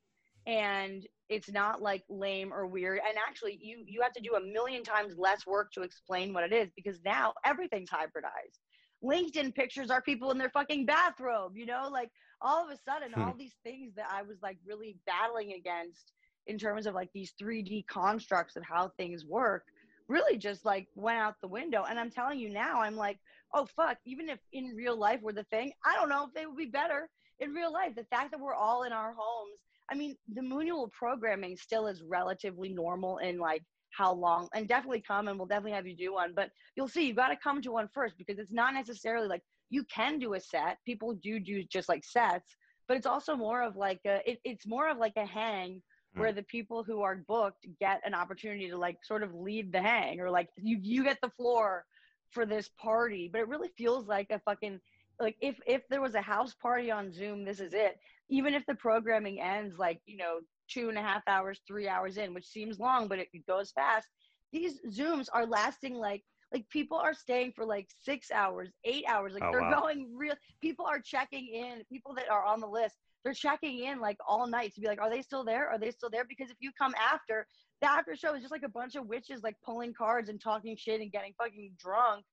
[0.48, 2.99] and it's not like lame or weird.
[3.07, 6.43] And actually you you have to do a million times less work to explain what
[6.43, 8.59] it is because now everything's hybridized.
[9.03, 11.89] Linkedin pictures are people in their fucking bathrobe you know?
[11.91, 12.09] Like
[12.41, 13.21] all of a sudden Hmm.
[13.21, 16.13] all these things that i was like really battling against
[16.47, 19.63] in terms of like these 3d constructs of how things work
[20.07, 21.86] really just like went out the window.
[21.89, 23.19] And i'm telling you now i'm like
[23.53, 26.45] oh fuck even if in real life were the thing i don't know if they
[26.45, 27.09] would be better
[27.39, 27.95] in real life.
[27.95, 29.59] The fact that we're all in our homes
[29.92, 35.02] I mean, the Moonual programming still is relatively normal in like how long, and definitely
[35.02, 36.34] come, and we'll definitely have you do one.
[36.36, 39.42] But you'll see, You've got to come to one first because it's not necessarily like
[39.70, 40.78] you can do a set.
[40.86, 42.56] People do do just like sets,
[42.88, 45.82] but it's also more of like a, it, it's more of like a hang
[46.14, 46.20] hmm.
[46.20, 49.82] where the people who are booked get an opportunity to like sort of lead the
[49.82, 51.86] hang or like you you get the floor
[52.32, 53.30] for this party.
[53.32, 54.80] But it really feels like a fucking
[55.20, 57.98] like if if there was a house party on Zoom, this is it
[58.30, 62.17] even if the programming ends like you know two and a half hours three hours
[62.17, 64.07] in which seems long but it goes fast
[64.51, 69.34] these zooms are lasting like like people are staying for like six hours eight hours
[69.34, 69.82] like Oh, they're wow.
[69.82, 73.99] going real people are checking in people that are on the list they're checking in
[73.99, 75.67] like all night to be like are they still there?
[75.69, 76.23] Are they still there?
[76.23, 77.45] Because if you come after
[77.82, 80.75] the after show is just like a bunch of witches like pulling cards and talking
[80.77, 82.23] shit and getting fucking drunk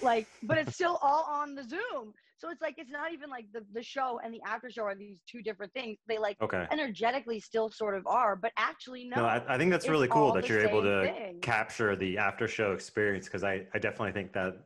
[0.00, 2.12] like but it's still all on the zoom
[2.42, 4.96] so it's like it's not even like the, the show and the after show are
[4.96, 6.66] these two different things they like Okay.
[6.72, 10.32] energetically still sort of are but actually no, No, I, I think that's really cool
[10.32, 11.38] that you're able to thing.
[11.40, 14.56] capture the after show experience because I, I definitely think that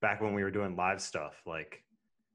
[0.00, 1.82] back when we were doing live stuff, like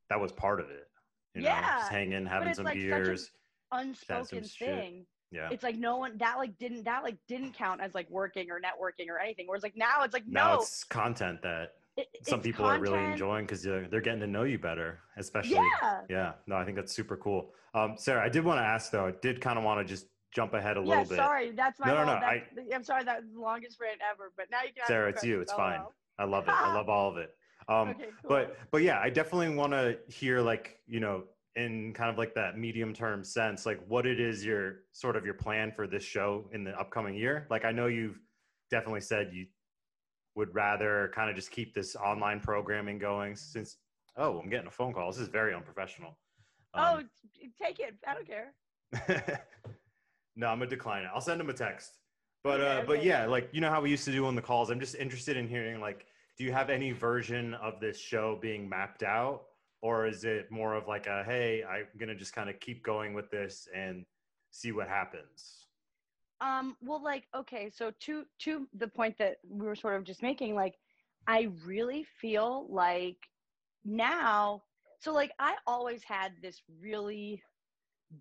[0.10, 0.88] that was part of it.
[1.34, 3.32] You know, Yeah, just hanging, having some like beers.
[3.72, 4.68] unspoken shit.
[4.68, 5.50] thing Yeah.
[5.50, 8.60] it's like no one that like didn't that like didn't count as like working or
[8.60, 12.42] networking or anything whereas like now it's like now no it's content that it- some
[12.42, 15.56] people are really enjoying because they're, they're getting to know you better, especially.
[15.82, 16.34] yeah Yeah.
[16.48, 17.54] No, I think that's super cool.
[17.74, 20.08] Um, Sarah, I did want to ask though, I did kind of want to just
[20.34, 21.18] jump ahead a yeah little bit.
[21.18, 24.32] sorry that's my No, no, whole, no, that's- i'm sorry that's the longest rant ever
[24.38, 25.42] but now you can Sarah, it's you.
[25.42, 25.80] It's Oh, fine.
[25.82, 25.94] well.
[26.20, 26.52] I love it.
[26.52, 27.36] I love all of it.
[27.68, 28.30] Um, okay cool.
[28.30, 31.26] but but yeah i definitely want to hear like you know
[31.56, 35.26] in kind of like that medium term sense like what it is your sort of
[35.26, 38.20] your plan for this show in the upcoming year like i know you've
[38.72, 39.46] definitely said you
[40.36, 43.78] would rather kind of just keep this online programming going since
[44.18, 45.12] oh i'm getting a phone call.
[45.12, 46.18] This is very unprofessional.
[46.74, 47.10] Oh Um,
[47.40, 47.96] t- take it.
[48.08, 48.54] I don't care.
[50.38, 51.98] No i'm gonna decline it i'll send him a text.
[52.44, 54.70] But uh but yeah like you know how we used to do on the calls?
[54.70, 56.06] I'm just interested in hearing like
[56.38, 59.44] do you have any version of this show being mapped out?
[59.82, 63.14] Or is it more of like a hey i'm gonna just kind of keep going
[63.14, 64.06] with this and
[64.52, 65.68] see what happens
[66.42, 70.24] Um, well, like, okay, so to to the point that we were sort of just
[70.24, 70.76] making, like,
[71.28, 73.18] I really feel like
[73.86, 74.64] now,
[75.00, 77.44] so like I always had this really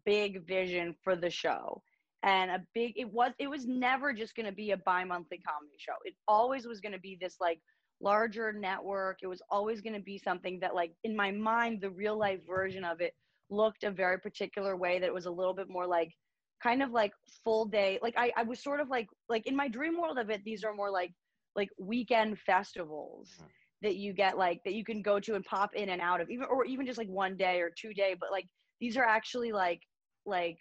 [0.04, 1.82] big vision for the show.
[2.22, 5.94] And a big it was it was never just gonna be a bi-monthly comedy show.
[6.04, 7.60] It always was gonna be this like
[8.00, 9.18] larger network.
[9.22, 12.84] It was always gonna be something that like in my mind, the real life version
[12.84, 13.14] of it
[13.50, 16.12] looked a very particular way that was a little bit more like
[16.62, 17.12] kind of like
[17.44, 20.30] full day like I, I was sort of like like in my dream world of
[20.30, 21.12] it these are more like
[21.56, 23.48] like weekend festivals Mhm.
[23.82, 26.30] that you get like that you can go to and pop in and out of
[26.30, 28.46] even or even just like one day or two day but like
[28.80, 29.82] these are actually like
[30.26, 30.58] like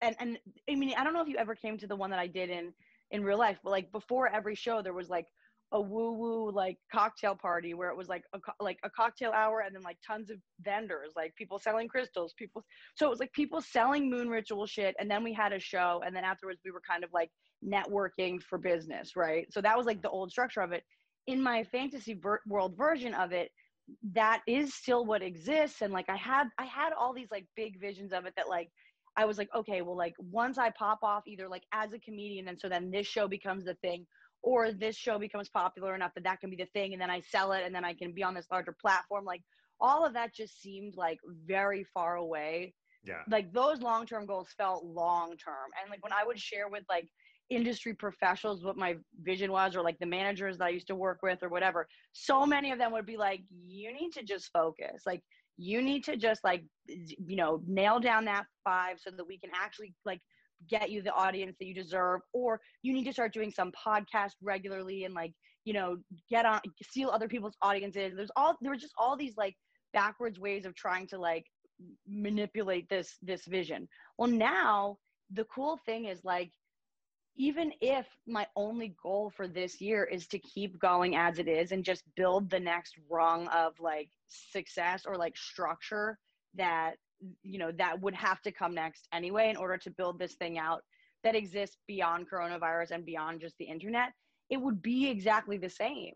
[0.00, 0.38] and and
[0.70, 2.50] i mean i don't know if you ever came to the one that i did
[2.50, 2.72] in
[3.10, 5.26] in real life but like before every show there was like
[5.74, 9.32] a woo woo like cocktail party where it was like a co- like a cocktail
[9.32, 12.64] hour and then like tons of vendors like people selling crystals people
[12.94, 16.00] so it was like people selling moon ritual shit and then we had a show
[16.06, 17.30] and then afterwards we were kind of like
[17.66, 19.46] networking for business right?
[19.52, 20.84] So that was like the old structure of it.
[21.26, 23.50] In my fantasy ver- world version of it
[24.14, 27.78] that is still what exists and like i had i had all these like big
[27.78, 28.70] visions of it that like
[29.18, 32.48] i was like okay well like once i pop off either like as a comedian
[32.48, 34.06] and so then this show becomes the thing
[34.44, 37.20] or this show becomes popular enough that that can be the thing and then i
[37.20, 39.42] sell it and then i can be on this larger platform like
[39.80, 42.74] all of that just seemed like very far away.
[43.04, 43.20] Yeah.
[43.28, 45.70] Like those long-term goals felt long-term.
[45.80, 47.08] And like when i would share with like
[47.50, 51.18] industry professionals what my vision was or like the managers that i used to work
[51.22, 55.02] with or whatever so many of them would be like you need to just focus.
[55.04, 55.22] Like
[55.56, 59.50] you need to just like you know nail down that five so that we can
[59.54, 60.20] actually like
[60.68, 64.32] get you the audience that you deserve or you need to start doing some podcast
[64.42, 65.32] regularly and like
[65.64, 65.96] you know
[66.30, 68.12] get on steal other people's audiences.
[68.16, 69.54] There's all there was just all these like
[69.92, 71.44] backwards ways of trying to like
[72.06, 73.88] manipulate this this vision.
[74.18, 74.98] Well now
[75.32, 76.50] the cool thing is like
[77.36, 81.72] even if my only goal for this year is to keep going as it is
[81.72, 86.18] and just build the next rung of like success or like structure
[86.54, 86.94] that
[87.42, 90.58] you know that would have to come next anyway in order to build this thing
[90.58, 90.82] out
[91.22, 94.12] that exists beyond coronavirus and beyond just the internet
[94.50, 96.14] it would be exactly the same.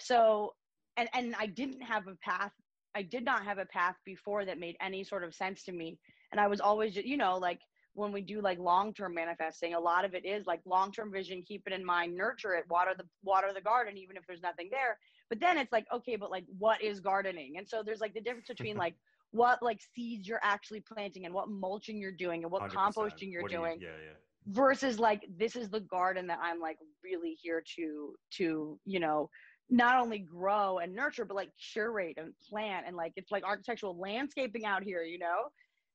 [0.00, 0.54] So
[0.96, 2.52] and and i didn't have a path
[2.94, 5.98] i did not have a path before that made any sort of sense to me.
[6.32, 7.60] And i was always you know like
[7.94, 11.62] when we do like long-term manifesting a lot of it is like long-term vision keep
[11.66, 14.98] it in mind nurture it water the water the garden even if there's nothing there.
[15.28, 17.58] But then it's like okay but like what is gardening?
[17.58, 18.94] And so there's like the difference between like
[19.30, 22.72] what like seeds you're actually planting and what mulching you're doing and what 100%.
[22.72, 24.52] composting you're what doing you, yeah yeah.
[24.52, 29.28] versus like this is the garden that i'm like really here to to you know
[29.70, 33.98] not only grow and nurture but like curate and plant and like it's like architectural
[33.98, 35.50] landscaping out here you know?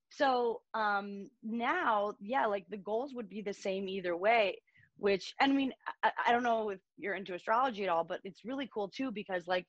[0.10, 4.60] So um now yeah like the goals would be the same either way
[4.98, 5.74] which i mean
[6.04, 9.12] I, I don't know if you're into astrology at all but it's really cool too
[9.12, 9.66] because like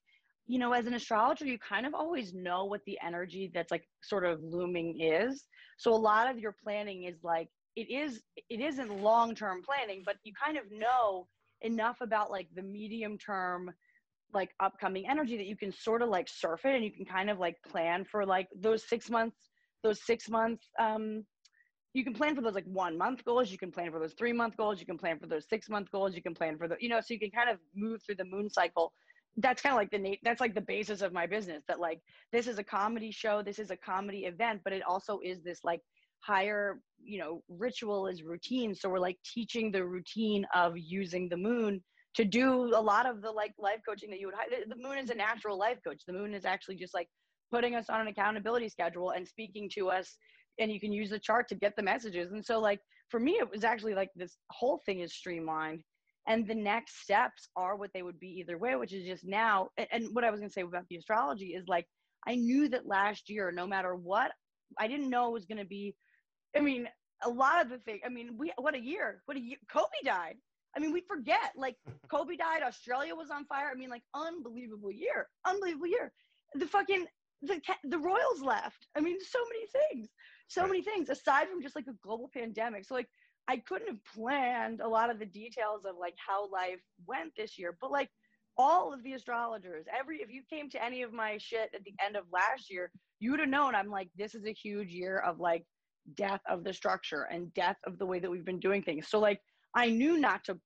[0.46, 3.84] you know as an astrologer you kind of always know what the energy that's like
[4.02, 5.44] sort of looming is.
[5.78, 10.02] So a lot of your planning is like it is it isn't long term planning
[10.04, 11.26] but you kind of know
[11.62, 13.72] enough about like the medium term
[14.32, 17.30] like upcoming energy that you can sort of like surf it and you can kind
[17.30, 19.36] of like plan for like those six months
[19.82, 21.24] those six months um
[21.94, 24.32] you can plan for those like one month goals you can plan for those three
[24.32, 26.76] month goals you can plan for those six month goals you can plan for the
[26.80, 28.92] you know so you can kind of move through the moon cycle
[29.38, 32.00] that's kind of like the that's like the basis of my business that like
[32.32, 35.60] this is a comedy show this is a comedy event but it also is this
[35.64, 35.80] like
[36.24, 38.74] higher you know ritual is routine.
[38.74, 41.82] So we're like teaching the routine of using the moon
[42.14, 44.36] to do a lot of the like life coaching that you would
[44.68, 46.02] the moon is a natural life coach.
[46.06, 47.08] The moon is actually just like
[47.52, 50.16] putting us on an accountability schedule and speaking to us
[50.58, 52.32] and you can use the chart to get the messages.
[52.32, 52.80] And so like
[53.10, 55.82] for me it was actually like this whole thing is streamlined
[56.26, 59.68] and the next steps are what they would be either way which is just now
[59.90, 61.86] and what i was going to say about the astrology is like
[62.26, 64.32] i knew that last year no matter what
[64.78, 65.94] i didn't know it was going to be
[66.56, 66.88] i mean
[67.24, 69.86] a lot of the thing i mean we what a year what a year kobe
[70.04, 70.36] died.
[70.76, 71.76] I mean we forget like
[72.10, 73.70] kobe died australia was on fire.
[73.72, 76.12] I mean like unbelievable year unbelievable year.
[76.54, 77.06] The fucking
[77.42, 78.86] the the royals left.
[78.96, 80.08] I mean so many things
[80.48, 82.84] so many things aside from just like a global pandemic.
[82.84, 83.08] So like
[83.48, 87.58] I couldn't have planned a lot of the details of like how life went this
[87.58, 88.08] year, but like
[88.56, 91.94] all of the astrologers, every if you came to any of my shit at the
[92.04, 92.90] end of last year,
[93.20, 95.64] you would have known I'm like, this is a huge year of like
[96.16, 99.08] death of the structure and death of the way that we've been doing things.
[99.08, 99.40] So like
[99.74, 100.58] I knew not to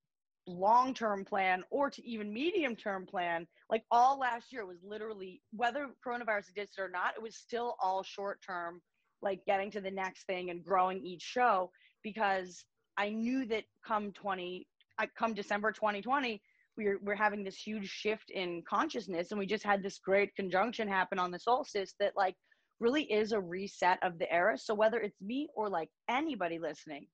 [0.46, 3.46] long term plan or to even medium term plan.
[3.70, 8.02] Like all last year was literally whether coronavirus existed or not, it was still all
[8.02, 8.80] short term,
[9.20, 11.70] like getting to the next thing and growing each show
[12.02, 12.64] because
[12.96, 14.66] I knew that come 20,
[15.16, 16.40] come December 2020,
[16.76, 19.30] we're, we're having this huge shift in consciousness.
[19.30, 22.34] And we just had this great conjunction happen on the solstice that like
[22.80, 24.56] really is a reset of the era.
[24.56, 27.06] So whether it's me or like anybody listening,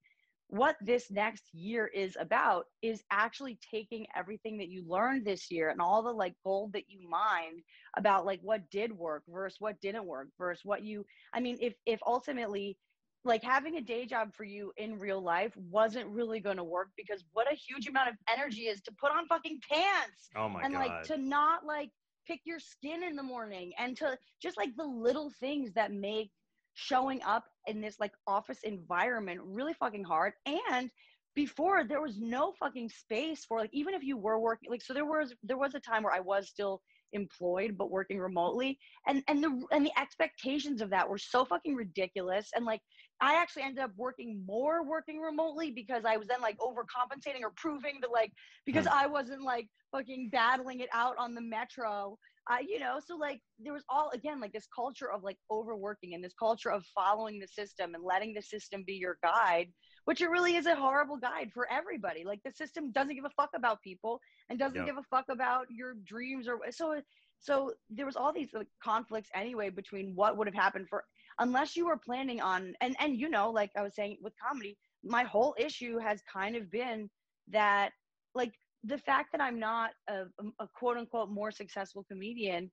[0.49, 5.71] what this next year is about is actually taking everything that you learned this year
[5.71, 7.61] and all the like gold that you mined
[7.97, 11.75] about like what did work versus what didn't work versus what you i mean if
[11.87, 12.77] if ultimately
[13.25, 16.89] like having a day job for you in real life wasn't really going to work
[16.97, 20.63] because what a huge amount of energy is to put on fucking pants oh my
[20.63, 20.81] and God.
[20.81, 21.91] like to not like
[22.27, 26.31] pick your skin in the morning and to just like the little things that make
[26.75, 30.91] showing up in this like office environment really fucking hard and
[31.35, 34.93] before there was no fucking space for like even if you were working like so
[34.93, 36.81] there was there was a time where i was still
[37.15, 41.75] employed but working remotely and and the and the expectations of that were so fucking
[41.75, 42.81] ridiculous and like
[43.21, 47.53] i actually ended up working more working remotely because i was then like overcompensating or
[47.57, 48.33] proving to like
[48.67, 48.93] because hmm.
[48.93, 52.17] i wasn't like fucking battling it out on the metro
[52.51, 56.15] uh, you know so like there was all again like this culture of like overworking
[56.15, 59.69] and this culture of following the system and letting the system be your guide
[60.05, 62.25] which it really is a horrible guide for everybody.
[62.25, 65.67] Like the system doesn't give a fuck about people and doesn't give a fuck about
[65.71, 67.01] your dreams or so.
[67.41, 71.05] So there was all these like, conflicts anyway between what would have happened for
[71.39, 74.77] unless you were planning on and and you know like I was saying with comedy,
[75.03, 77.11] my whole issue has kind of been
[77.49, 77.91] that
[78.35, 78.53] like
[78.85, 80.25] the fact that I'm not a,
[80.61, 82.71] a quote unquote more successful comedian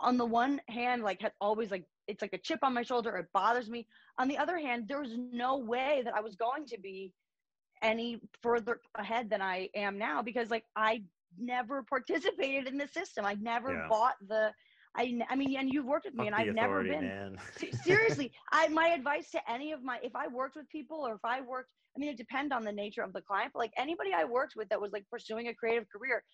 [0.00, 3.16] on the one hand like has always like it's like a chip on my shoulder
[3.16, 3.86] it bothers me
[4.18, 7.12] on the other hand there was no way that i was going to be
[7.82, 11.02] any further ahead than i am now because like i
[11.38, 13.88] never participated in the system i never Yeah.
[13.88, 14.52] bought the
[14.96, 17.38] I, I mean, and you've worked with me, Fuck and I've never been.
[17.84, 21.24] seriously i my advice to any of my if i worked with people or if
[21.24, 24.12] i worked i mean it depends on the nature of the client but like anybody
[24.12, 26.24] i worked with that was like pursuing a creative career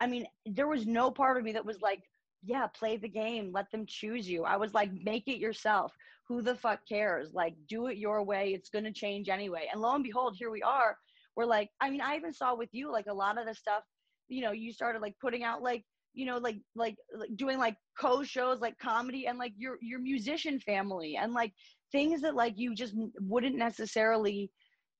[0.00, 2.02] i mean there was no part of me that was like
[2.42, 4.44] yeah play the game let them choose you.
[4.44, 5.92] I was like make it yourself.
[6.28, 7.32] Who the fuck cares?
[7.34, 8.52] Like do it your way.
[8.54, 9.68] It's going to change anyway.
[9.72, 10.96] And lo and behold here we are.
[11.36, 13.82] We're like i mean i even saw with you like a lot of the stuff
[14.28, 15.84] you know you started like putting out like
[16.14, 20.00] you know like like, like doing like co shows like comedy and like your your
[20.00, 21.52] musician family and like
[21.92, 24.50] things that like you just wouldn't necessarily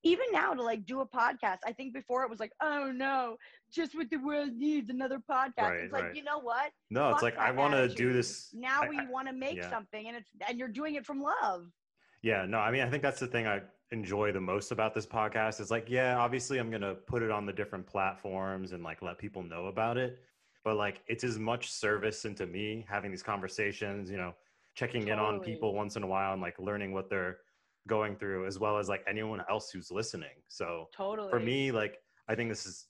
[0.03, 3.37] even now to like do a podcast i think before it was like oh no
[3.73, 6.15] just what the world needs another podcast Right, it's like right.
[6.17, 8.49] you know what No, it's like I want to do this.
[8.55, 9.71] now I- we want to make yeah.
[9.71, 11.67] something and it's and you're doing it from love
[12.23, 13.61] Yeah, no, I mean, I think that's the thing I
[13.93, 17.31] enjoy the most about this podcast is like, yeah, obviously I'm going to put it
[17.31, 20.19] on the different platforms and like let people know about it.
[20.63, 24.35] But like, it's as much service into me having these conversations, you know,
[24.75, 27.39] checking in on people once in a while and like learning what they're
[27.89, 30.43] going through, as well as like anyone else who's listening.
[30.49, 32.87] So totally for me, like, I think this is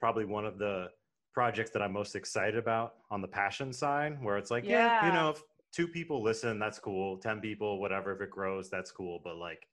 [0.00, 0.88] probably one of the
[1.32, 5.12] projects that I'm most excited about on the passion side, where it's like, yeah, you
[5.12, 7.16] know, if two people listen, that's cool.
[7.18, 9.20] 10 people, whatever, if it grows, that's cool.
[9.22, 9.66] But like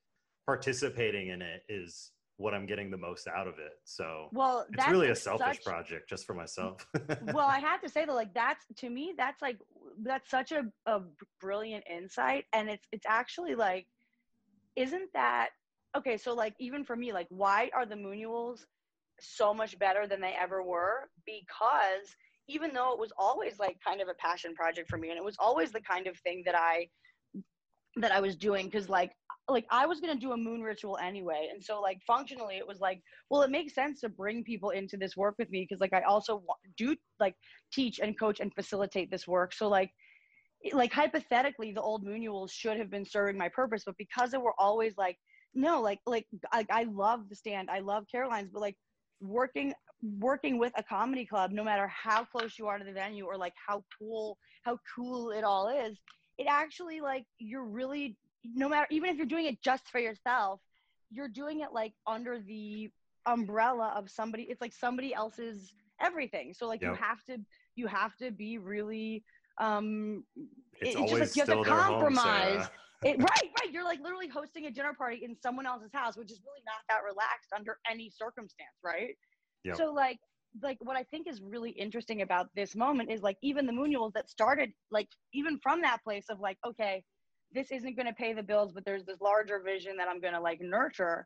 [0.46, 3.74] participating in it is what I'm getting the most out of it.
[3.84, 6.88] So well it's that's really a selfish such- project just for myself.
[7.34, 9.60] well i have to say that like that's to me that's like
[10.02, 11.02] that's such a, a
[11.42, 13.88] brilliant insight and it's it's actually like
[14.80, 15.50] isn't that
[15.96, 18.62] okay so like even for me like why are the moonuals
[19.22, 21.10] so much better than they ever were?
[21.26, 22.16] Because
[22.48, 25.24] even though it was always like kind of a passion project for me and it
[25.24, 26.88] was always the kind of thing that i
[27.96, 29.12] that i was doing because like
[29.50, 31.50] like i was to do a moon ritual anyway.
[31.52, 34.98] And so like functionally it was like well it makes sense to bring people into
[34.98, 36.44] this work with me because like i also
[36.78, 37.36] do like
[37.72, 39.54] teach and coach and facilitate this work.
[39.54, 39.92] So like
[40.74, 44.54] like hypothetically the old moonuals should have been serving my purpose but because they were
[44.58, 45.18] always like
[45.54, 48.76] no like like i, I love the stand i love caroline's but like
[49.22, 49.74] working
[50.20, 53.38] working with a comedy club no matter how close you are to the venue or
[53.38, 55.98] like how cool how cool it all is
[56.38, 60.62] it actually like you're really no matter even if you're doing it just for yourself
[61.12, 62.90] you're doing it like under the
[63.26, 66.54] umbrella of somebody it's like somebody else's everything.
[66.54, 67.38] So like you have to
[67.76, 69.24] you have to be really
[69.60, 70.24] um
[70.82, 72.68] it's it's just like you have to their home, compromise.
[73.02, 76.30] It, right right you're like literally hosting a dinner party in someone else's house which
[76.34, 79.16] is really not that relaxed under any circumstance right
[79.64, 79.78] Yep.
[79.78, 80.18] so like
[80.62, 84.12] like what i think is really interesting about this moment is like even the moonuals
[84.16, 87.02] that started like even from that place of like okay
[87.54, 90.34] this isn't going to pay the bills but there's this larger vision that i'm going
[90.34, 91.26] to like nurture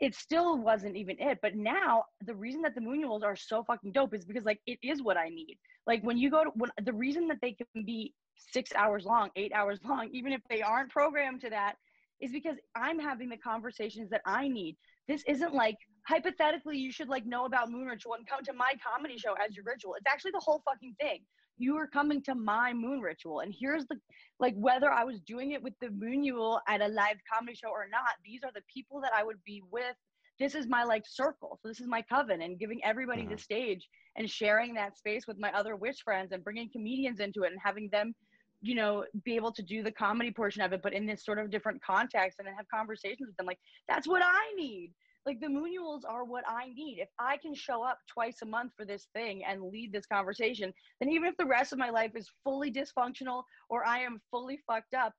[0.00, 3.92] it still wasn't even it but now the reason that the moonuals are so fucking
[3.92, 5.58] dope is because like it is what i need.
[5.86, 9.30] Like when you go to when the reason that they can be six hours long
[9.36, 11.74] eight hours long even if they aren't programmed to that
[12.20, 14.76] is because i'm having the conversations that i need.
[15.06, 15.76] This isn't like
[16.06, 19.56] hypothetically you should like know about moon ritual and come to my comedy show as
[19.56, 19.94] your ritual.
[19.94, 21.20] It's actually the whole fucking thing
[21.58, 23.40] you are coming to my moon ritual.
[23.40, 23.96] And here's the
[24.40, 27.86] like whether i was doing it with the moonual at a live comedy show or
[27.90, 29.96] not these are the people that i would be with.
[30.38, 31.58] This is my like circle.
[31.60, 33.40] So this is my coven and giving everybody the Mhm.
[33.40, 37.52] stage and sharing that space with my other wish friends and bringing comedians into it
[37.52, 38.14] and having them
[38.60, 41.38] you know be able to do the comedy portion of it but in this sort
[41.38, 43.46] of different context and then have conversations with them.
[43.46, 44.92] Like that's what i need
[45.28, 47.00] like the moonuals are what I need.
[47.00, 50.72] If I can show up twice a month for this thing and lead this conversation,
[51.00, 54.58] then even if the rest of my life is fully dysfunctional or I am fully
[54.66, 55.12] fucked up,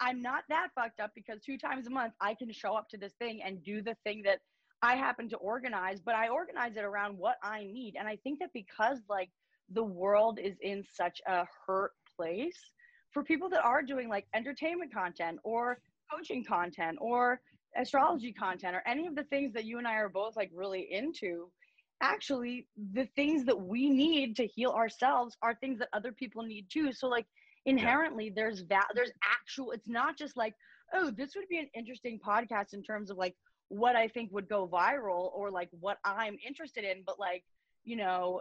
[0.00, 2.98] I'm not that fucked up because two times a month I can show up to
[2.98, 4.40] this thing and do the thing that
[4.82, 7.94] I happen to organize, but I organize it around what I need.
[7.96, 9.30] And I think that because like
[9.72, 12.58] the world is in such a hurt place
[13.12, 15.78] for people that are doing like entertainment content or
[16.12, 17.40] coaching content or
[17.76, 20.88] astrology content or any of the things that you and I are both like really
[20.90, 21.50] into,
[22.00, 26.66] actually the things that we need to heal ourselves are things that other people need
[26.70, 26.92] too.
[26.92, 27.26] So like
[27.66, 30.54] inherently there's that there's actual it's not just like,
[30.92, 33.34] oh, this would be an interesting podcast in terms of like
[33.68, 37.44] what I think would go viral or like what I'm interested in, but like,
[37.84, 38.40] you know,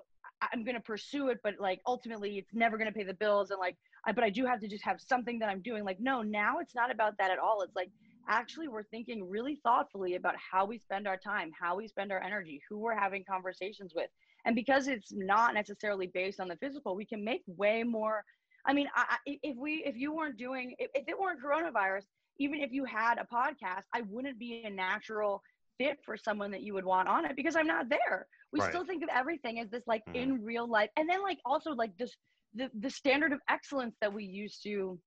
[0.52, 3.50] I'm going to pursue it, but like ultimately it's never going to pay the bills.
[3.52, 5.84] And like, I, but I do have to just have something that I'm doing.
[5.84, 7.62] Like, no, now it's not about that at all.
[7.62, 7.90] It's like,
[8.28, 12.22] actually, we're thinking really thoughtfully about how we spend our time, how we spend our
[12.22, 14.10] energy, who we're having conversations with.
[14.46, 18.24] And because it's not necessarily based on the physical, we can make way more
[18.66, 22.04] I mean, I, if we if you weren't doing if, if it weren't coronavirus,
[22.40, 25.42] even if you had a podcast, I wouldn't be a natural
[25.78, 28.28] fit for someone that you would want on it because I'm not there.
[28.52, 28.70] We right.
[28.70, 30.16] still think of everything as this like mm.
[30.16, 32.16] in real life, and then like also like this
[32.54, 34.98] the the standard of excellence that we used to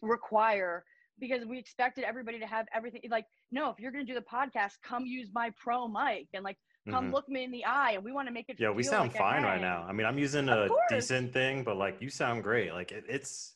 [0.00, 0.84] require
[1.22, 4.26] because we expected everybody to have everything like no if you're going to do the
[4.26, 6.58] podcast come use my pro mic and like
[6.90, 7.14] come mm-hmm.
[7.14, 9.16] look me in the eye and we want to make it yeah we sound like
[9.16, 9.86] fine right now.
[9.88, 12.72] I mean i'm using a decent thing but like you sound great.
[12.72, 13.54] Like it, it's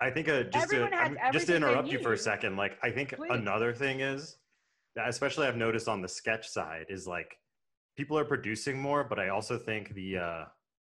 [0.00, 3.16] i think uh, just to just to interrupt you for a second like i think
[3.16, 3.30] Please.
[3.30, 4.36] another thing is
[5.06, 7.38] especially i've noticed on the sketch side is like
[7.96, 10.44] people are producing more but i also think the uh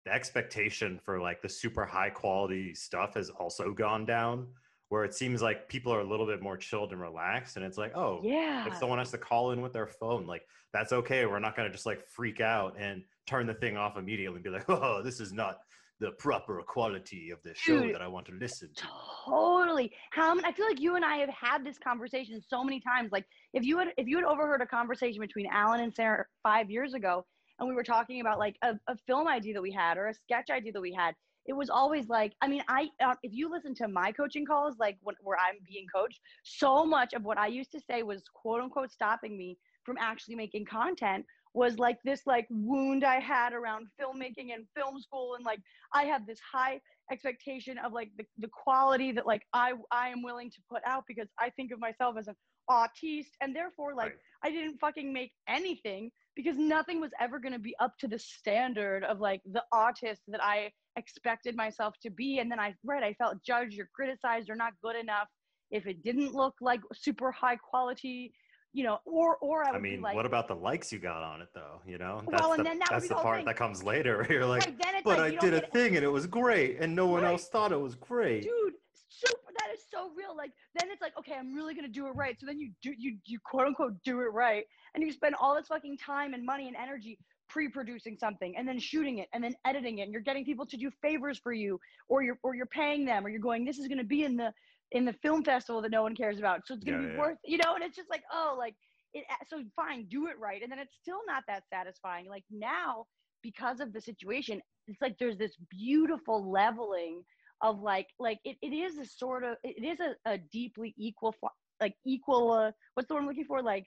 [0.05, 4.49] the expectation for like the super high quality stuff has also gone down
[4.89, 7.79] where it seems like people are a little bit more chilled and relaxed and it's
[7.79, 8.67] like oh yeah.
[8.67, 11.67] if someone has to call in with their phone like that's okay we're not going
[11.67, 15.03] to just like freak out and turn the thing off immediately and be like oh
[15.03, 15.59] this is not
[16.01, 18.85] the proper quality of the show Dude, that i want to listen to.
[19.27, 19.93] totally.
[20.11, 23.25] How i feel like you and i have had this conversation so many times like
[23.53, 26.95] if you had if you had overheard a conversation between alan and sarah five years
[26.95, 27.25] ago
[27.59, 30.15] and we were talking about like a, a film idea that we had or a
[30.15, 31.15] sketch idea that we had
[31.49, 34.77] it was always like i mean i uh, if you listen to my coaching calls
[34.79, 38.23] like when, where i'm being coached so much of what i used to say was
[38.35, 41.25] quote unquote stopping me from actually making content
[41.55, 45.61] was like this like wound i had around filmmaking and film school and like
[45.95, 46.79] i have this high
[47.11, 51.05] expectation of like the, the quality that like i i am willing to put out
[51.09, 52.37] because i think of myself as an
[52.69, 54.19] artiste and therefore like right.
[54.45, 58.17] i didn't fucking make anything because nothing was ever going to be up to the
[58.17, 62.39] standard of like the artist that I expected myself to be.
[62.39, 65.29] And then I read, I felt judged or criticized or not good enough
[65.71, 68.33] if it didn't look like super high quality,
[68.73, 71.43] you know, or or I, I mean, like, what about the likes you got on
[71.43, 71.81] it though?
[71.87, 73.47] You know, that's well, the, that that's the part thing.
[73.47, 74.19] that comes later.
[74.23, 76.95] Where you're like, right, but like, I did a thing and it was great, and
[76.95, 77.33] no one right.
[77.33, 78.43] else thought it was great.
[78.43, 78.75] Dude,
[79.09, 82.11] super that is so real like then it's like okay i'm really gonna do it
[82.11, 85.35] right so then you do you you quote unquote do it right and you spend
[85.41, 87.19] all this fucking time and money and energy
[87.49, 90.77] pre-producing something and then shooting it and then editing it and you're getting people to
[90.77, 93.89] do favors for you or you're or you're paying them or you're going this is
[93.89, 94.53] going to be in the
[94.93, 97.15] in the film festival that no one cares about so it's going to yeah, be
[97.15, 97.21] yeah.
[97.21, 98.75] worth you know and it's just like oh like
[99.15, 103.05] it so fine do it right and then it's still not that satisfying like now
[103.43, 107.23] because of the situation it's like there's this beautiful leveling
[107.63, 111.35] of like like it, it is a sort of it is a, a deeply equal
[111.81, 113.87] like equal uh, what's the word I'm looking for like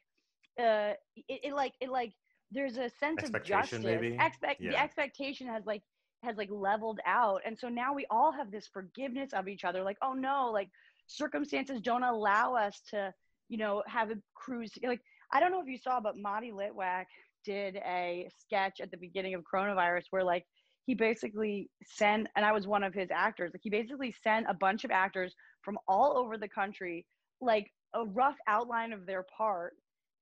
[0.59, 2.13] uh it, it like it like
[2.51, 4.17] there's a sense of justice maybe?
[4.19, 4.71] expect yeah.
[4.71, 5.81] the expectation has like
[6.23, 9.83] has like leveled out and so now we all have this forgiveness of each other
[9.83, 10.69] like oh no like
[11.07, 13.13] circumstances don't allow us to
[13.49, 15.01] you know have a cruise like
[15.33, 17.05] i don't know if you saw but Matti Litwack
[17.43, 20.45] did a sketch at the beginning of coronavirus where like
[20.85, 24.53] he basically sent and i was one of his actors like he basically sent a
[24.53, 25.33] bunch of actors
[25.63, 27.05] from all over the country
[27.39, 29.73] like a rough outline of their part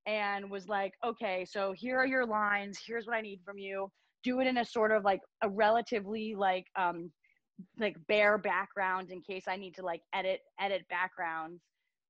[0.05, 2.79] and was like okay so here are your lines.
[2.85, 3.91] Here's what i need from you.
[4.23, 7.11] Do it in a sort of like a relatively like um
[7.77, 11.61] like bare background in case i need to like edit edit backgrounds.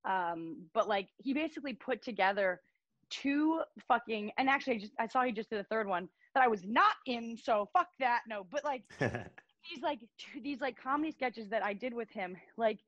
[0.07, 2.61] Um but like he basically put together
[3.09, 6.43] two fucking and actually I just I saw he just did a third one that
[6.43, 8.21] I was not in, so fuck that.
[8.27, 9.99] No, but like these like
[10.43, 12.79] these like comedy sketches that I did with him, like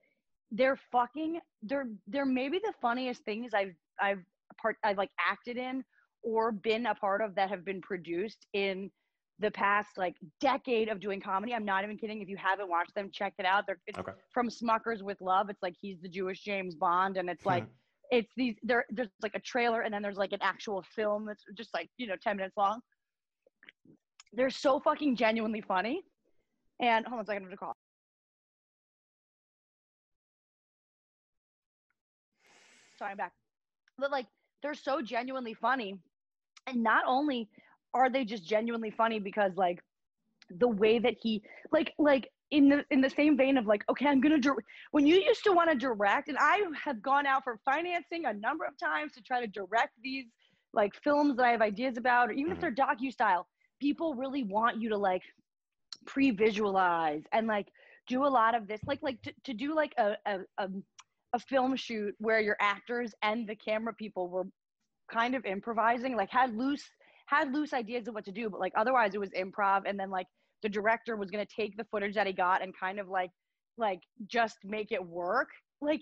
[0.51, 4.23] they're fucking they're they're maybe the funniest things I've I've
[4.53, 5.83] part I've like acted in
[6.23, 8.91] or been a part of that have been produced in
[9.39, 11.53] the past like decade of doing comedy.
[11.53, 12.21] I'm not even kidding.
[12.21, 13.65] If you haven't watched them, check it out.
[13.65, 14.11] They're okay.
[14.31, 15.49] from Smuckers with Love.
[15.49, 17.65] It's like he's the Jewish James Bond, and it's like
[18.11, 18.85] it's these there.
[18.89, 22.07] There's like a trailer, and then there's like an actual film that's just like you
[22.07, 22.81] know ten minutes long
[24.33, 26.03] they're so fucking genuinely funny.
[26.79, 27.75] And hold on a second, I'm gonna call.
[32.97, 33.33] Sorry, I'm back.
[33.97, 34.27] But like,
[34.61, 35.99] they're so genuinely funny,
[36.67, 37.49] and not only
[37.93, 39.79] are they just genuinely funny because like
[40.59, 41.41] the way that he
[41.71, 45.05] like like in the in the same vein of like okay i'm gonna direct when
[45.05, 48.65] you used to want to direct and i have gone out for financing a number
[48.65, 50.25] of times to try to direct these
[50.73, 52.73] like films that i have ideas about or even if mm-hmm.
[52.75, 53.47] they're docu style
[53.79, 55.23] people really want you to like
[56.05, 57.67] pre-visualize and like
[58.07, 60.67] do a lot of this like like to, to do like a, a, a,
[61.33, 64.45] a film shoot where your actors and the camera people were
[65.11, 66.89] kind of improvising like had loose
[67.25, 70.09] had loose ideas of what to do but like otherwise it was improv and then
[70.09, 70.27] like
[70.61, 73.31] the director was going to take the footage that he got and kind of like
[73.77, 75.49] like just make it work.
[75.81, 76.01] Like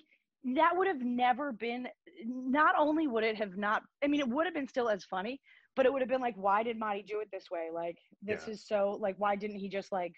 [0.56, 1.88] that would have never been
[2.26, 5.40] not only would it have not i mean it would have been still as funny
[5.76, 7.68] but it would have been like why did Matti do it this way?
[7.74, 8.54] Like this yeah.
[8.54, 10.14] is so like why didn't he just like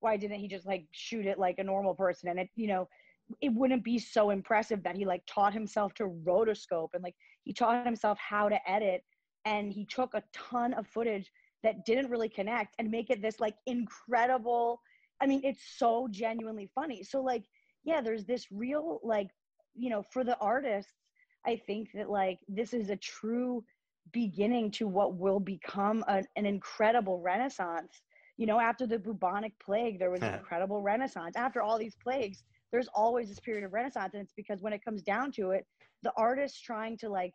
[0.00, 2.28] why didn't he just like shoot it like a normal person?
[2.30, 2.88] And it you know
[3.40, 7.14] it wouldn't be so impressive that he like taught himself to rotoscope and like
[7.44, 9.02] he taught himself how to edit
[9.44, 11.30] and he took a ton of footage
[11.62, 14.80] that didn't really connect and make it this like incredible
[15.20, 17.02] i mean it's so genuinely funny.
[17.02, 17.44] So like
[17.84, 19.28] yeah there's this real like
[19.74, 20.92] you know for the artists
[21.46, 23.64] i think that like this is a true
[24.12, 28.00] beginning to what will become a, an incredible renaissance.
[28.36, 31.36] You know after the bubonic plague there was an incredible renaissance.
[31.36, 34.84] After all these plagues there's always this period of renaissance and it's because when it
[34.84, 35.66] comes down to it
[36.02, 37.34] the artists trying to like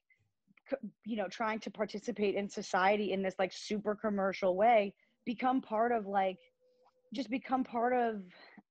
[1.06, 4.94] you know trying to participate in society in this like super commercial way
[5.26, 6.38] become part of like
[7.14, 8.22] just become part of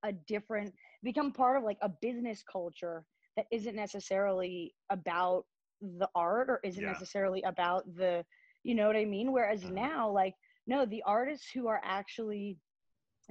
[0.04, 3.04] a different become part of like a business culture
[3.36, 5.44] that isn't necessarily about
[5.80, 6.92] the art or isn't Yeah.
[6.92, 8.24] necessarily about the
[8.62, 9.74] you know what i mean whereas Mhm.
[9.74, 10.34] now like
[10.66, 12.58] no the artists who are actually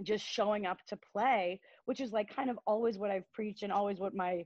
[0.03, 3.71] just showing up to play which is like kind of always what i've preached and
[3.71, 4.45] always what my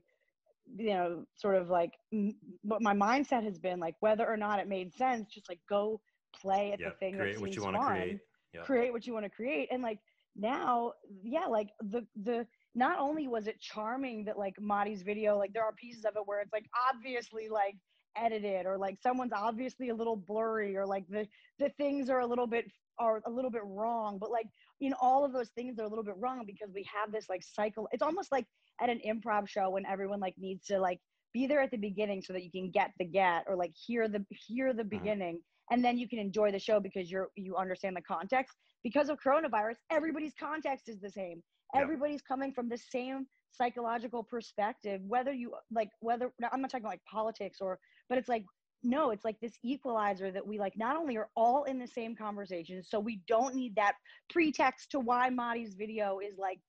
[0.76, 4.58] you know sort of like m- what my mindset has been like whether or not
[4.58, 6.00] it made sense just like go
[6.34, 8.18] play at Yeah, the thing create that what you want to create.
[8.52, 8.62] Yeah.
[8.62, 9.98] create what you want to create and like
[10.34, 10.92] now
[11.22, 15.64] yeah like the the not only was it charming that like Madi's video like there
[15.64, 17.76] are pieces of it where it's like obviously like
[18.16, 21.26] edited or like someone's obviously a little blurry or like the
[21.58, 22.64] the things are a little bit
[22.98, 24.46] are a little bit wrong but like
[24.80, 27.42] in all of those things are a little bit wrong because we have this like
[27.42, 27.88] cycle.
[27.92, 28.46] It's almost like
[28.80, 31.00] at an improv show when everyone like needs to like
[31.32, 34.08] be there at the beginning so that you can get the get or like hear
[34.08, 34.88] the hear the mm-hmm.
[34.88, 38.56] beginning and then you can enjoy the show because you're you understand the context.
[38.84, 41.42] Because of coronavirus everybody's context is the same.
[41.74, 46.86] Everybody's coming from the same psychological perspective whether you like whether now, i'm not talking
[46.86, 48.44] like politics or but it's like
[48.86, 52.14] no it's like this equalizer that we like not only are all in the same
[52.14, 53.94] conversation so we don't need that
[54.30, 56.60] pretext to why Madi's video is like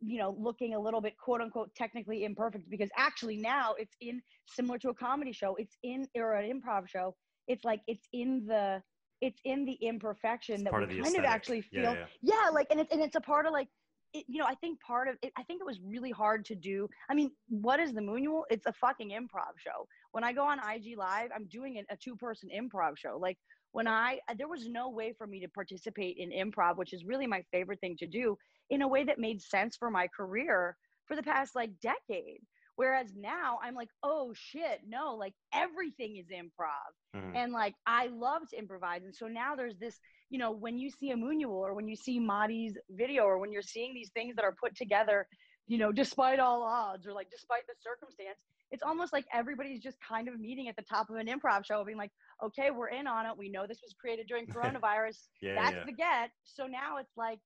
[0.00, 4.22] you know looking a little bit quote unquote technically imperfect because actually now it's in
[4.46, 7.14] similar to a comedy show it's in or an improv show
[7.48, 8.82] it's like it's in the
[9.20, 11.30] it's in the imperfection It's that we of kind of aesthetic.
[11.30, 12.06] actually Yeah, feel yeah.
[12.44, 13.68] yeah like and it's and it's a part of like
[14.12, 16.54] it, you know i think part of it i think it was really hard to
[16.54, 19.86] do i mean what is the moonual it's a fucking improv show
[20.16, 23.36] when i go on ig live i'm doing a, two person improv show like
[23.72, 27.26] when i there was no way for me to participate in improv which is really
[27.26, 28.34] my favorite thing to do
[28.70, 32.40] in a way that made sense for my career for the past like decade
[32.76, 37.34] whereas now i'm like oh shit no like everything is improv Mhm.
[37.34, 39.02] and like I love to improvise.
[39.04, 39.98] And so now there's this,
[40.28, 43.52] you know, when you see a Moonual or when you see Madi's video or when
[43.52, 45.26] you're seeing these things that are put together,
[45.66, 48.38] you know, despite all odds or like despite the circumstance,
[48.70, 51.84] it's almost like everybody's just kind of meeting at the top of an improv show,
[51.84, 52.10] being like,
[52.44, 53.32] okay, we're in on it.
[53.36, 55.18] We know this was created during coronavirus.
[55.40, 55.84] Yeah, That's yeah.
[55.86, 56.30] the get.
[56.44, 57.38] So now it's like,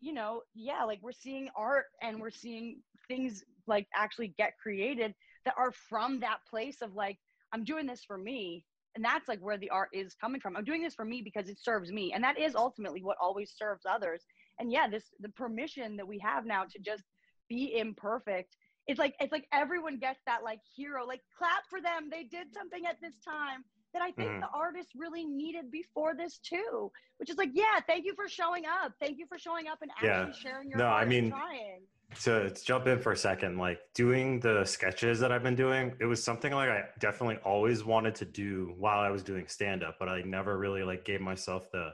[0.00, 5.14] you know, yeah, like we're seeing art and we're seeing things like actually get created
[5.44, 7.16] that are from that place of like,
[7.52, 8.64] I'm doing this for me
[8.96, 11.48] and that's like where the art is coming from i'm doing this for me because
[11.48, 14.24] it serves me and that is ultimately what always serves others
[14.58, 17.04] and yeah this the permission that we have now to just
[17.48, 18.56] be imperfect
[18.86, 22.52] it's like it's like everyone gets that like hero like clap for them they did
[22.52, 24.40] something at this time that i think Mhm.
[24.40, 28.64] the artist really needed before this too which is like yeah thank you for showing
[28.66, 30.32] up thank you for showing up and actually Yeah.
[30.32, 31.82] sharing your No, I mean, trying
[32.22, 35.94] to, to jump in for a second, like doing the sketches that I've been doing,
[36.00, 39.82] it was something like I definitely always wanted to do while I was doing stand
[39.82, 41.90] up, but I never really like gave myself the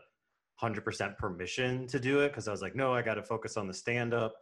[0.61, 3.67] 100% permission to do it because I was like, no, I got to focus on
[3.67, 4.35] the stand up.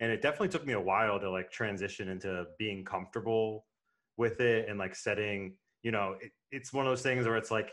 [0.00, 3.66] And it definitely took me a while to like transition into being comfortable
[4.16, 7.50] with it and like setting, you know, it, it's one of those things where it's
[7.50, 7.70] like,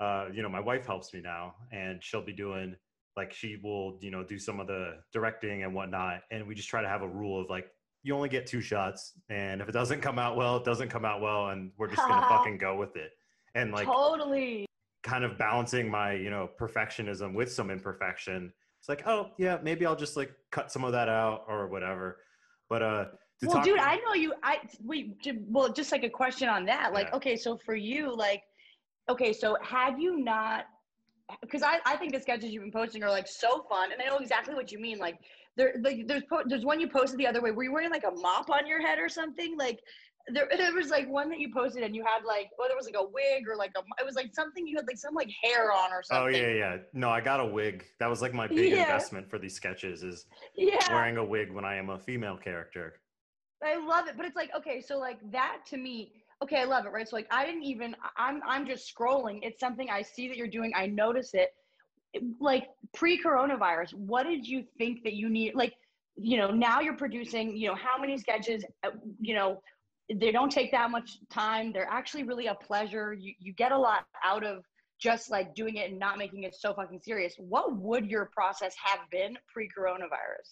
[0.00, 2.76] uh, you know, my wife helps me now and she'll be doing
[3.16, 6.22] like she will you know do some of the directing and whatnot.
[6.30, 7.66] And we just try to have a rule of like
[8.02, 11.06] you only get two shots and if it doesn't come out well it doesn't come
[11.06, 13.12] out well and we're just gonna fucking go with it.
[13.54, 14.66] And like totally.
[15.02, 18.52] kind of balancing my you know perfectionism with some imperfection
[18.84, 22.18] it's like oh yeah maybe i'll just like cut some of that out or whatever
[22.68, 23.04] but uh
[23.40, 25.16] to well dude i know you i wait
[25.48, 27.16] well just like a question on that like Yeah.
[27.16, 28.42] okay so for you like
[29.08, 30.66] okay so had you not
[31.40, 34.04] because I, I think the sketches you've been posting are like so fun and i
[34.04, 35.16] know exactly what you mean like
[35.56, 38.04] there like there's po- there's one you posted the other way were you wearing like
[38.04, 39.80] a mop on your head or something like
[40.28, 42.86] there, there was like one that you posted and you had like oh there was
[42.86, 45.30] like a wig or like a it was like something you had like some like
[45.42, 46.34] hair on or something.
[46.34, 48.80] oh yeah yeah no i got a wig that was like my big Yeah.
[48.82, 53.00] investment for these sketches is yeah wearing a wig when i am a female character
[53.62, 56.12] I love it, but it's like okay, so like that to me,
[56.42, 57.08] okay, I love it, right?
[57.08, 59.38] So like I didn't even, I'm I'm just scrolling.
[59.42, 60.72] It's something I see that you're doing.
[60.76, 61.54] I notice it.
[62.40, 65.54] Like pre-coronavirus, what did you think that you need?
[65.54, 65.72] Like
[66.16, 69.60] you know now you're producing you know how many sketches uh, you know
[70.12, 71.72] they don't take that much time.
[71.72, 73.14] They're actually really a pleasure.
[73.14, 74.64] You, you get a lot out of
[75.00, 77.34] just like doing it and not making it so fucking serious.
[77.38, 80.48] What would your process have been pre-coronavirus?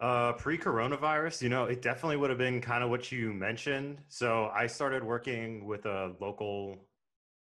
[0.00, 3.98] Uh, pre-coronavirus, you know, it definitely would have been kind of what you mentioned.
[4.08, 6.76] So I started working with a local,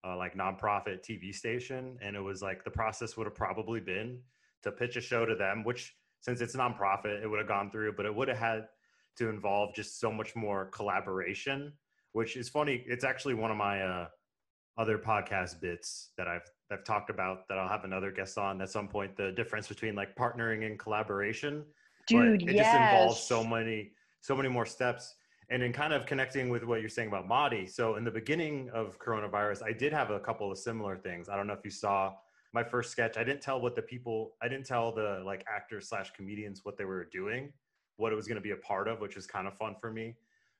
[0.05, 4.19] uh, like nonprofit TV station, and it was like the process would have probably been
[4.63, 7.93] to pitch a show to them, which since it's nonprofit, it would have gone through,
[7.93, 8.67] but it would have had
[9.19, 11.73] to involve just so much more collaboration.
[12.13, 12.83] Which is funny.
[12.87, 14.07] It's actually one of my uh,
[14.79, 18.69] other podcast bits that I've I've talked about that I'll have another guest on at
[18.69, 19.15] some point.
[19.15, 21.65] The difference between like partnering and collaboration
[22.07, 22.65] Dude, but it yes.
[22.65, 23.91] just involves so many
[24.21, 25.15] so many more steps
[25.49, 27.65] and in kind of connecting with what you're saying about Madi.
[27.65, 31.29] So in the beginning of coronavirus, I did have a couple of similar things.
[31.29, 32.13] I don't know if you saw
[32.53, 33.17] my first sketch.
[33.17, 36.77] I didn't tell what the people, I didn't tell the like actors slash comedians what
[36.77, 37.51] they were doing,
[37.99, 39.91] what it was going to be a part of, which was kind of fun for
[39.91, 40.15] me.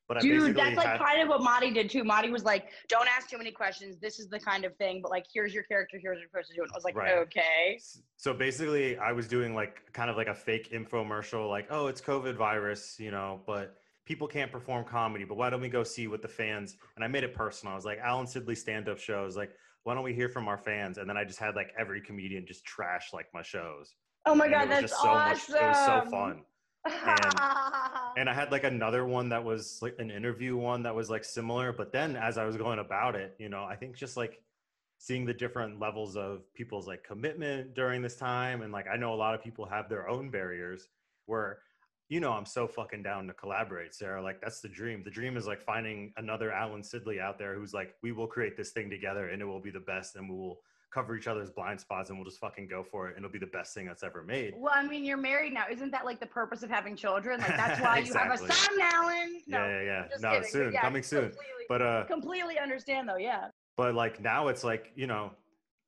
[0.08, 2.04] But I Dude, that's like had, kind of what Madi did too.
[2.04, 3.98] Madi was like, "Don't ask too many questions.
[4.00, 6.00] This is the kind of thing." But like, here's your character.
[6.02, 7.14] Here's your person And I was like, Right.
[7.14, 7.80] "Okay."
[8.18, 12.02] so basically i was doing like kind of like a fake infomercial like oh it's
[12.02, 16.08] covid virus you know but people can't perform comedy but why don't we go see
[16.08, 19.38] what the fans and i made it personal i was like alan sidley stand-up shows
[19.38, 19.52] like
[19.84, 22.46] why don't we hear from our fans and then i just had like every comedian
[22.46, 25.54] just trash like my shows Oh my And god, that's just so awesome.
[25.54, 26.42] much it was so fun
[28.18, 31.26] and i had like another one that was like an interview one that was like
[31.26, 34.42] similar but then as i was going about it you know i think just like
[34.98, 39.14] seeing the different levels of people's like commitment during this time and like i know
[39.14, 40.88] a lot of people have their own barriers
[41.26, 41.60] where
[42.08, 45.04] you know i'm so fucking down to collaborate sarah like that's the dream.
[45.04, 48.56] The dream is like finding another alan sidley out there who's like we will create
[48.58, 50.62] this thing together and it will be the best and we will
[50.92, 53.40] cover each other's blind spots and we'll just fucking go for it and it'll be
[53.40, 55.66] the best thing that's ever made well, I mean, you're married now.
[55.72, 57.40] Isn't that like the purpose of having children?
[57.40, 59.42] Like that's why you have a son, Alan.
[59.48, 60.50] No, yeah yeah yeah no kidding.
[60.50, 61.32] Soon yeah, coming soon
[61.68, 63.18] but uh completely understand though.
[63.18, 63.48] Yeah.
[63.78, 65.32] but like now it's like you know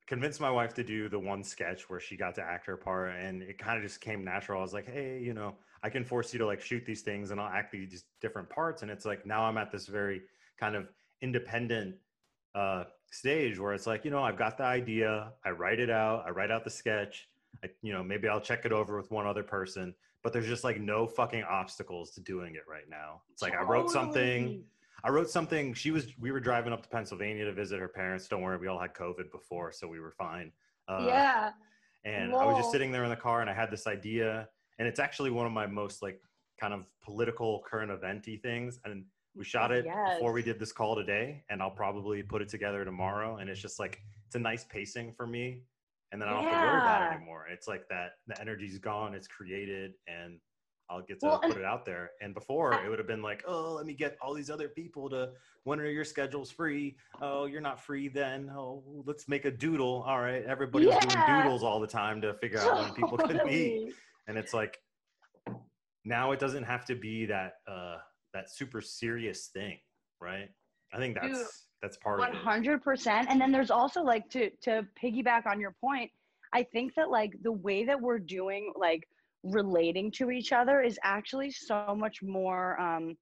[0.07, 3.15] convinced my wife to do the one sketch where she got to act her part
[3.15, 6.03] and it kind of just came natural i was like hey you know i can
[6.03, 9.05] force you to like shoot these things and i'll act these different parts and it's
[9.05, 10.21] like now i'm at this very
[10.59, 10.89] kind of
[11.21, 11.95] independent
[12.55, 16.23] uh stage where it's like you know i've got the idea i write it out
[16.25, 17.27] i write out the sketch
[17.63, 19.93] I, you know maybe i'll check it over with one other person
[20.23, 23.61] but there's just like no fucking obstacles to doing it right now it's like i
[23.61, 24.63] wrote something
[25.03, 25.73] I wrote something.
[25.73, 26.07] She was.
[26.19, 28.27] We were driving up to Pennsylvania to visit her parents.
[28.27, 30.51] Don't worry, we all had COVID before, so we were fine.
[30.87, 31.51] Uh, yeah.
[32.03, 34.47] And I was just sitting there in the car, and I had this idea,
[34.79, 36.19] and it's actually one of my most like
[36.59, 38.79] kind of political current eventy things.
[38.85, 39.05] And
[39.35, 42.83] we shot it before we did this call today, and I'll probably put it together
[42.83, 43.37] tomorrow.
[43.37, 45.63] And it's just like it's a nice pacing for me,
[46.11, 47.47] and then I don't have to worry about it anymore.
[47.51, 50.39] It's like that the energy's gone, it's created, and
[50.89, 52.11] I'll get to Well, put it out there.
[52.21, 54.67] And before I- it would have been like, oh, let me get all these other
[54.67, 55.31] people to
[55.63, 56.97] when are your schedules free?
[57.21, 58.49] Oh, you're not free then.
[58.53, 60.03] Oh, let's make a doodle.
[60.05, 60.99] All right, everybody's Yeah.
[60.99, 63.93] doing doodles all the time to figure out when people could meet.
[64.27, 64.77] And it's like
[66.03, 67.97] now it doesn't have to be that uh
[68.33, 69.77] that super serious thing,
[70.19, 70.49] right?
[70.93, 71.47] I think that's Dude,
[71.81, 72.41] that's part One of it.
[72.41, 73.27] hundred percent.
[73.29, 76.11] And then there's also like to to piggyback on your point.
[76.53, 79.07] I think that like the way that we're doing like
[79.43, 82.79] relating to each other is actually so much more.
[82.79, 83.15] um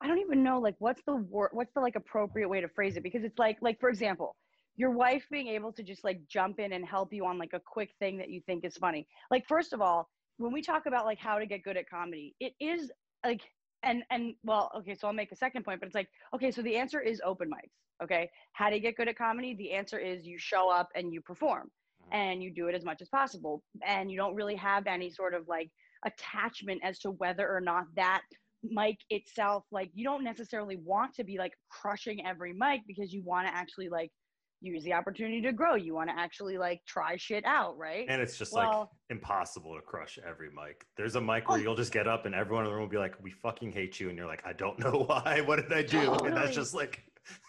[0.00, 2.96] I don't even know like what's the word what's the like appropriate way to phrase
[2.96, 4.36] it because it's like like for example
[4.76, 7.60] your wife being able to just like jump in and help you on like a
[7.66, 11.04] quick thing that you think is funny like first of all when we talk about
[11.04, 12.92] like how to get good at comedy it is
[13.26, 13.40] like
[13.82, 16.62] and and well okay so i'll make a second point but it's like okay so
[16.62, 17.72] the answer is open mics
[18.02, 21.12] okay how do you get good at comedy the answer is you show up and
[21.12, 21.70] you perform
[22.02, 22.08] Mhm.
[22.12, 25.34] and you do it as much as possible and you don't really have any sort
[25.34, 25.70] of like
[26.04, 28.22] attachment as to whether or not that
[28.62, 33.22] mic itself like you don't necessarily want to be like crushing every mic because you
[33.24, 34.10] want to actually like
[34.60, 38.20] use the opportunity to grow you want to actually like try shit out right And
[38.20, 40.84] it's just like impossible to crush every mic.
[40.96, 41.52] There's a mic oh.
[41.52, 41.62] where Oh.
[41.62, 44.00] you'll just get up and everyone in the room will be like, "We fucking hate
[44.00, 45.42] you," and you're like, "I don't know why.
[45.46, 47.04] What did I do?" And that's just like,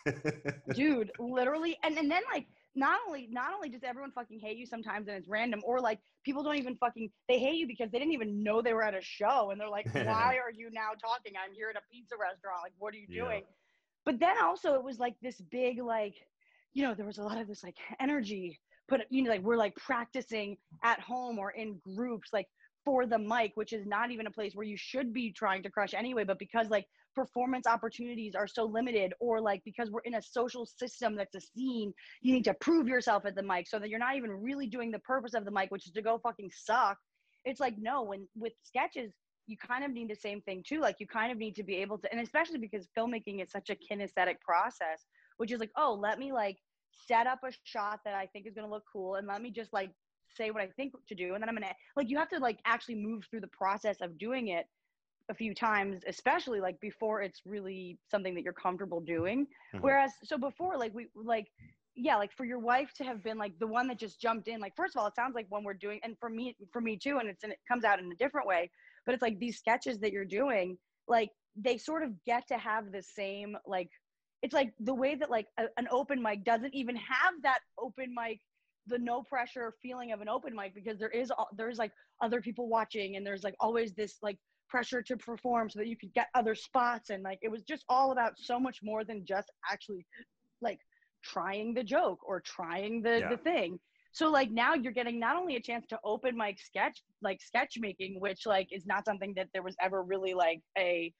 [0.73, 4.65] dude literally and, and then like not only not only does everyone fucking hate you
[4.65, 7.97] sometimes and it's random or like people don't even fucking they hate you because they
[7.97, 10.89] didn't even know they were at a show and they're like why are you now
[11.01, 13.23] talking i'm here at a pizza restaurant like what are you Yeah.
[13.23, 13.43] doing
[14.05, 16.15] but then also it was like this big like
[16.73, 19.57] you know there was a lot of this like energy put you know like we're
[19.57, 22.47] like practicing at home or in groups like
[22.85, 25.69] for the mic which is not even a place where you should be trying to
[25.69, 26.85] crush anyway but because like
[27.15, 31.41] performance opportunities are so limited or like because we're in a social system that's a
[31.41, 34.67] scene you need to prove yourself at the mic so that you're not even really
[34.67, 36.97] doing the purpose of the mic which is to go fucking suck
[37.45, 39.11] it's like no when with sketches
[39.49, 40.79] you kind of need the same thing too.
[40.79, 43.71] Like you kind of need to be able to, and especially because filmmaking is such
[43.71, 45.05] a kinesthetic process,
[45.39, 46.57] which is like, oh, let me like
[47.07, 49.51] set up a shot that I think is going to look cool, and let me
[49.51, 49.91] just like
[50.35, 52.59] say what I think to do, and then I'm gonna like you have to like
[52.65, 54.65] actually move through the process of doing it
[55.29, 59.45] a few times, especially like before it's really something that you're comfortable doing.
[59.73, 59.79] Mm-hmm.
[59.79, 61.47] Whereas, so before, like we like
[61.95, 64.59] yeah like for your wife to have been like the one that just jumped in
[64.59, 66.95] like first of all it sounds like when we're doing and for me for me
[66.95, 68.69] too and it's and it comes out in a different way
[69.05, 72.91] but it's like these sketches that you're doing like they sort of get to have
[72.91, 73.89] the same like
[74.41, 78.13] it's like the way that like a, an open mic doesn't even have that open
[78.13, 78.39] mic
[78.87, 81.91] the no pressure feeling of an open mic because there is there's like
[82.21, 84.37] other people watching and there's like always this like
[84.69, 87.83] pressure to perform so that you could get other spots and like it was just
[87.89, 90.05] all about so much more than just actually
[90.61, 90.79] like
[91.23, 93.29] trying the joke or trying the yeah.
[93.29, 93.79] the thing
[94.11, 97.77] so like now you're getting not only a chance to open mic sketch like sketch
[97.79, 101.11] making which like is not something that there was ever really like a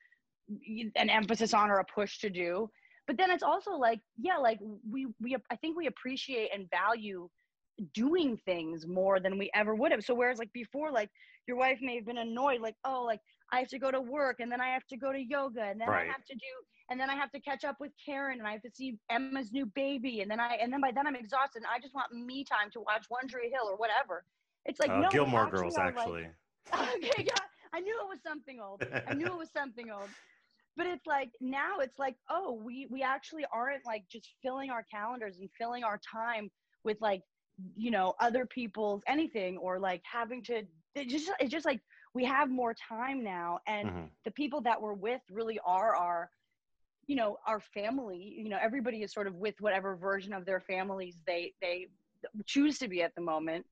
[0.95, 2.69] an emphasis on or a push to do
[3.09, 7.27] but then it's also like yeah like we we i think we appreciate and value
[7.95, 11.09] doing things more than we ever would have so whereas like before like
[11.47, 13.19] your wife may have been annoyed like oh like
[13.51, 15.81] i have to go to work and then i have to go to yoga and
[15.81, 16.07] then right.
[16.07, 16.53] i have to do
[16.91, 19.51] and then I have to catch up with Karen and I have to see Emma's
[19.51, 22.11] new baby and then I and then by then I'm exhausted and I just want
[22.11, 24.23] me time to watch One Tree Hill or whatever.
[24.65, 26.27] It's like uh, no Gilmore actually Girls actually.
[26.73, 28.83] Like, okay, yeah, I knew it was something old.
[29.07, 30.09] I knew it was something old.
[30.77, 34.85] But it's like now it's like oh we we actually aren't like just filling our
[34.89, 36.49] calendars and filling our time
[36.83, 37.21] with like
[37.75, 40.63] you know other people's anything or like having to
[40.95, 41.81] it just it's just like
[42.13, 44.05] we have more time now and mm-hmm.
[44.25, 46.29] the people that we're with really are our
[47.07, 50.59] you know our family you know everybody is sort of with whatever version of their
[50.61, 51.87] families they they
[52.45, 53.65] choose to be at the moment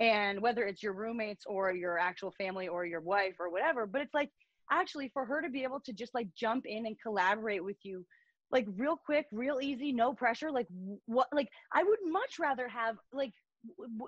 [0.00, 4.00] and whether it's your roommates or your actual family or your wife or whatever but
[4.00, 4.30] it's like
[4.70, 8.04] actually for her to be able to just like jump in and collaborate with you
[8.50, 10.66] like real quick real easy no pressure like
[11.06, 13.32] what like i would much rather have like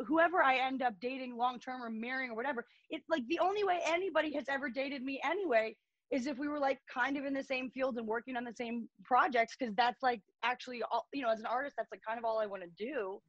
[0.06, 3.64] whoever i end up dating long term or marrying or whatever it's like the only
[3.64, 5.74] way anybody has ever dated me anyway
[6.10, 8.52] is if we were like kind of in the same field and working on the
[8.52, 12.18] same projects because that's like actually all you know as an artist that's like kind
[12.18, 13.20] of all i want to do.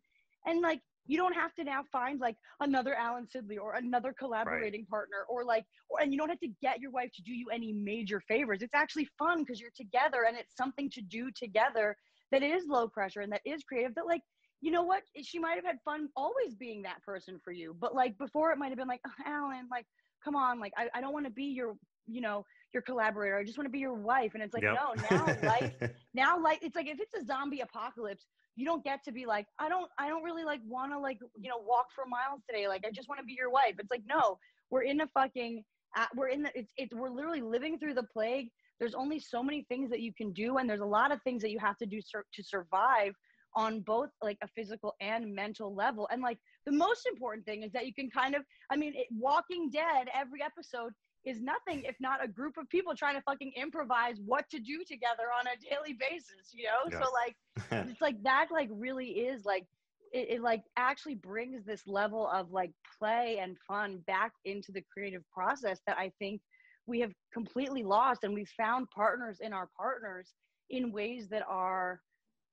[0.45, 4.82] And like you don't have to now find like another alan sidley or another collaborating
[4.82, 4.90] right.
[4.90, 7.48] partner or like or, and you don't have to get your wife to do you
[7.52, 11.95] any major favors it's actually fun because you're together and it's something to do together
[12.32, 14.22] that is low pressure and that is creative that like
[14.61, 17.94] you know what she might have had fun always being that person for you but
[17.94, 19.86] like before it might have been like oh, alan like
[20.23, 21.76] come on like i, I don't want to be your
[22.07, 22.45] you know
[22.76, 23.38] your collaborator.
[23.38, 24.35] I just want to be your wife.
[24.35, 24.76] And it's like, yep.
[24.76, 25.73] no, now life,
[26.14, 28.26] now like, it's like if it's a zombie apocalypse,
[28.56, 31.18] you don't get to be like, I don't, I don't really like want to like,
[31.39, 32.68] you know, walk for miles today.
[32.68, 33.76] Like, I just want to be your wife.
[33.80, 34.38] It's like, no,
[34.69, 35.64] we're in a fucking,
[35.97, 38.49] uh, we're in the, it's, it's, we're literally living through the plague.
[38.80, 40.57] There's only so many things that you can do.
[40.57, 43.14] And there's a lot of things that you have to do sur- to survive
[43.56, 46.07] on both like a physical and mental level.
[46.11, 49.07] And like the most important thing is that you can kind of, I mean, it,
[49.18, 50.91] Walking Dead, every episode
[51.26, 54.84] is nothing if not a group of people trying to fucking improvise what to do
[54.88, 56.89] together on a daily basis, you know?
[56.91, 57.03] Yeah.
[57.03, 59.65] So like it's like that like really is like
[60.14, 64.84] it, it, like actually brings this level of like play and fun back into the
[64.93, 66.41] creative process that I think
[66.88, 70.34] we have completely lost and we've found partners in our partners
[70.69, 71.99] in ways that are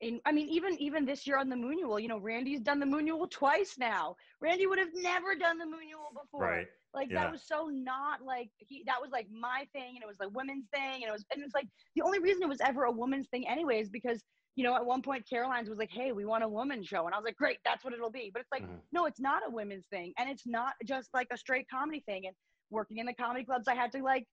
[0.02, 2.86] in I mean even even this year on the Moonual, you know, Randy's done the
[2.86, 4.16] Moonual twice now.
[4.40, 6.42] Randy would have never done the Moonual before.
[6.42, 6.66] Right.
[6.92, 7.22] Like yeah.
[7.22, 10.28] that was so not like he that was like my thing and it was like
[10.34, 12.92] women's thing and it was and it's like the only reason it was ever a
[12.92, 14.20] woman's thing anyway is because
[14.56, 17.14] you know at one point Caroline's was like hey we want a woman show and
[17.14, 18.76] I was like great that's what it'll be but it's like mm-hmm.
[18.92, 22.26] no it's not a women's thing and it's not just like a straight comedy thing
[22.26, 22.36] and
[22.70, 24.26] working in the comedy clubs I had to like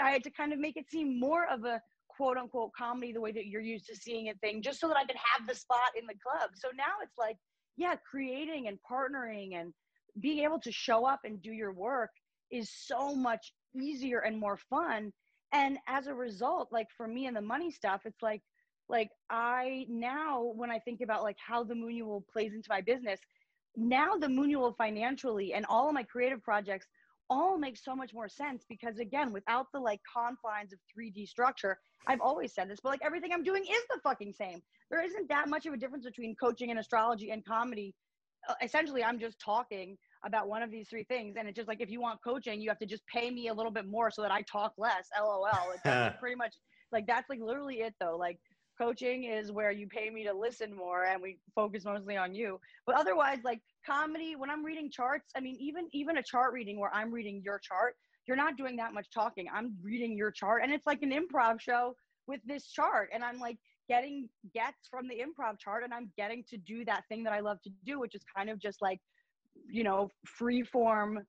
[0.00, 1.80] I had to kind of make it seem more of a
[2.18, 4.96] quote unquote comedy the way that you're used to seeing it thing just so that
[4.96, 6.50] I could have the spot in the club.
[6.54, 7.36] So now it's like
[7.76, 9.72] yeah creating and partnering and
[10.20, 12.10] being able to show up and do your work
[12.50, 15.12] is so much easier and more fun.
[15.52, 18.42] And as a result like for me and the money stuff it's like
[18.90, 23.20] like i now when i think about like how the Moonual plays into my business
[23.76, 26.86] now the Moonual financially and all of my creative projects
[27.30, 31.78] all makes so much more sense because again without the like confines of 3d structure
[32.06, 34.62] i've always said this but like everything i'm doing is the fucking same.
[34.90, 37.94] There isn't that much of a difference between coaching and astrology and comedy.
[38.48, 41.80] Uh, essentially i'm just talking about one of these three things and it's just like
[41.80, 44.22] if you want coaching you have to just pay me a little bit more so
[44.22, 45.46] that i talk less lol
[45.84, 46.54] it's pretty much
[46.92, 48.16] like that's like literally it though.
[48.16, 48.38] Like
[48.78, 52.60] coaching is where you pay me to listen more and we focus mostly on you
[52.86, 56.78] but otherwise like comedy when i'm reading charts i mean even even a chart reading
[56.78, 57.94] where i'm reading your chart
[58.28, 59.46] you're not doing that much talking.
[59.52, 61.96] I'm reading your chart and it's like an improv show
[62.26, 63.08] with this chart.
[63.12, 63.56] And I'm like
[63.88, 67.40] getting gets from the improv chart and I'm getting to do that thing that I
[67.40, 69.00] love to do, which is kind of just like,
[69.68, 71.20] you know, free form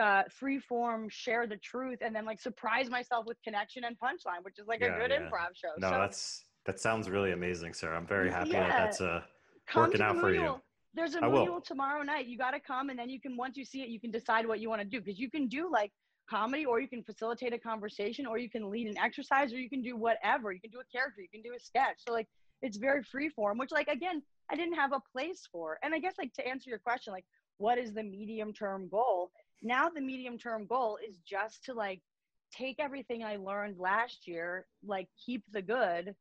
[0.00, 4.42] uh free form share the truth and then like surprise myself with connection and punchline
[4.42, 5.18] which is like Yeah, a good yeah.
[5.18, 7.92] improv show No, so that's that sounds really amazing, sir.
[7.94, 9.22] I'm very happy that that's uh
[9.66, 10.60] come working out for you.
[10.94, 11.60] There's a I will.
[11.60, 12.26] Tomorrow night.
[12.26, 14.46] You got to come, and then you can once you see it, you can decide
[14.46, 15.90] what you want to do because you can do like
[16.28, 19.70] comedy, or you can facilitate a conversation, or you can lead an exercise, or you
[19.70, 20.52] can do whatever.
[20.52, 21.96] You can do a character, you can do a sketch.
[22.06, 22.28] So like
[22.60, 25.78] it's very free form, which like again I didn't have a place for.
[25.82, 27.24] And I guess like to answer your question, like
[27.58, 29.30] what is the medium term goal?
[29.62, 32.00] Now the medium term goal is just to like
[32.52, 36.14] take everything I learned last year, like keep the good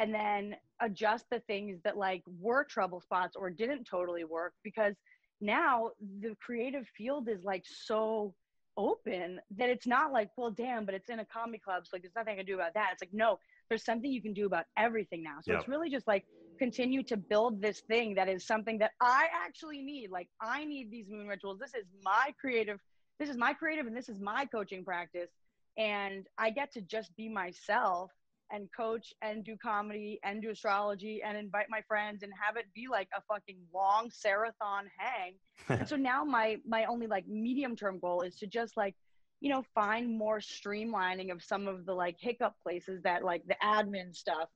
[0.00, 4.94] and then adjust the things that like were trouble spots or didn't totally work because
[5.42, 5.90] now
[6.20, 8.34] the creative field is like so
[8.78, 12.02] open that it's not like well damn but it's in a comedy club so like
[12.02, 12.90] there's nothing i can do about that.
[12.92, 15.38] It's like no there's something you can do about everything now.
[15.42, 16.24] So it's really just like
[16.58, 20.10] continue to build this thing that is something that i actually need.
[20.10, 21.58] Like i need these moon rituals.
[21.58, 22.78] This is my creative
[23.18, 25.30] this is my creative and this is my coaching practice.
[25.76, 28.10] And i get to just be myself
[28.52, 32.66] and coach and do comedy and do astrology and invite my friends and have it
[32.74, 35.34] be like a fucking long sarathon hang.
[35.68, 38.94] and so now my my only like medium term goal is to just like
[39.40, 43.56] you know find more streamlining of some of the like hiccup places that like the
[43.62, 44.48] admin stuff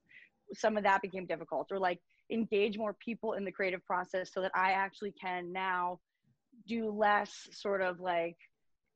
[0.52, 2.00] some of that became difficult or like
[2.30, 6.00] engage more people in the creative process so that I actually can now
[6.66, 8.36] do less sort of like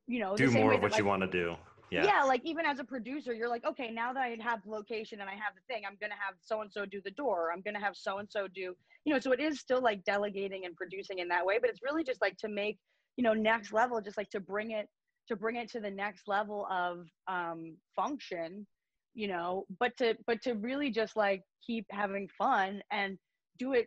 [0.06, 1.56] you know Do more of what you want to do.
[1.90, 2.04] Yeah.
[2.04, 2.24] yeah.
[2.24, 5.32] like even as a producer you're like okay now that i have location and i
[5.32, 7.96] have the thing i'm gonna have so and so do the door i'm gonna have
[7.96, 8.74] so and so do
[9.04, 11.80] you know so it is still like delegating and producing in that way but it's
[11.82, 12.78] really just like to make
[13.16, 14.88] you know next level just like to bring it
[15.28, 18.66] to bring it to the next level of um function
[19.14, 23.18] you know but to but to really just like keep having fun and
[23.58, 23.86] do it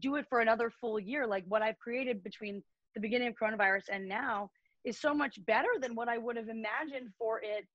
[0.00, 2.62] do it for another full year like what i've created between
[2.94, 4.50] the beginning of coronavirus and now
[4.84, 7.66] is so much better than what I would have imagined for it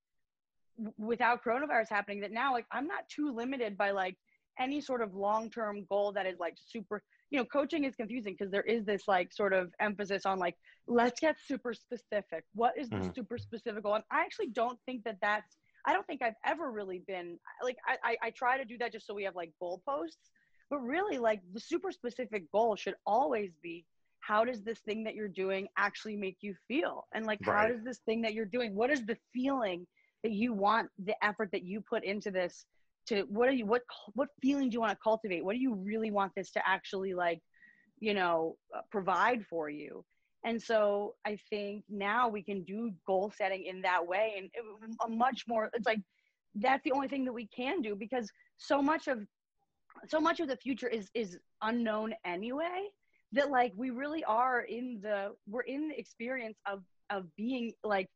[0.77, 4.17] w- without coronavirus happening that now like I'm not too limited by like
[4.59, 8.51] any sort of long-term goal that is like super you know coaching is confusing because
[8.51, 10.55] there is this like sort of emphasis on like
[10.87, 12.43] let's get super specific.
[12.53, 13.13] What is the Mhm.
[13.15, 13.95] super specific goal?
[13.95, 17.77] And I actually don't think that that's I don't think I've ever really been like
[17.87, 20.31] I, I I try to do that just so we have like goalposts
[20.69, 23.85] but really like the super specific goal should always be
[24.19, 27.07] how does this thing that you're doing actually make you feel?
[27.13, 29.85] And like how does this thing that you're doing what is the feeling
[30.23, 32.65] that you want the effort that you put into this
[33.07, 33.81] to what are you what
[34.13, 35.43] what feeling do you want to cultivate?
[35.43, 37.41] What do you really want this to actually like
[37.99, 40.03] you know uh, provide for you?
[40.45, 44.63] And so i think now we can do goal setting in that way and it,
[45.05, 45.99] a much more it's like
[46.55, 49.19] that's the only thing that we can do because so much of
[50.07, 52.87] so much of the future is is unknown anyway
[53.33, 58.07] that like we really are in the we're in the experience of of being like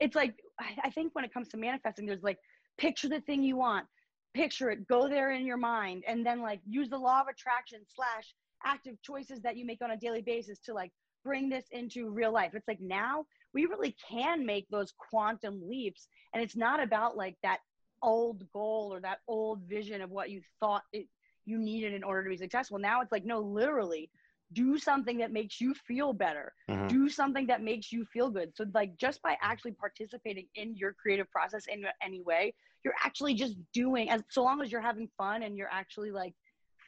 [0.00, 0.34] it's like
[0.82, 2.38] I, think when it comes to manifesting there's like
[2.78, 3.86] picture the thing you want
[4.34, 7.80] picture it go there in your mind and then like use the law of attraction
[7.94, 8.34] slash
[8.64, 10.92] active choices that you make on a daily basis to like
[11.24, 12.52] bring this into real life.
[12.54, 17.36] It's like now we really can make those quantum leaps and it's not about like
[17.42, 17.58] that
[18.02, 21.06] old goal or that old vision of what you thought it,
[21.44, 22.78] you needed in order to be successful.
[22.78, 24.10] Now it's like no literally
[24.52, 26.52] do something that makes you feel better.
[26.68, 26.88] Mhm.
[26.88, 28.50] do something that makes you feel good.
[28.56, 32.54] So like just by actually participating in your creative process in any way
[32.84, 36.34] you're actually just doing as so long as you're having fun and you're actually like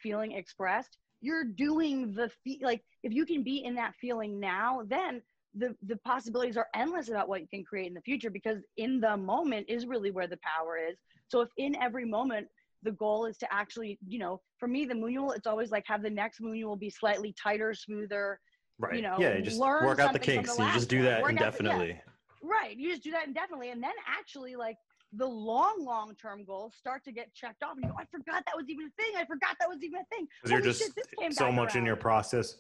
[0.02, 4.82] feeling expressed you're doing the fe- like if you can be in that feeling now
[4.89, 5.22] then
[5.55, 9.01] the the possibilities are endless about what you can create in the future because in
[9.01, 10.97] the moment is really where the power is.
[11.28, 12.48] So if in every moment
[12.82, 16.02] the goal is to actually you know for me the moonual it's always like have
[16.02, 18.40] the next moonual be slightly tighter smoother
[18.78, 19.00] Right.
[19.02, 21.26] know, yeah, you just learn work out the kinks the you just do that out
[21.28, 21.38] the- yeah.
[21.38, 22.00] indefinitely.
[22.42, 24.76] right you just do that indefinitely and then actually like
[25.12, 28.42] the long long term goals start to get checked off and you go i forgot
[28.46, 30.82] that was even a thing i forgot that was even a thing Because you're just
[31.20, 32.56] shit, so much in your process,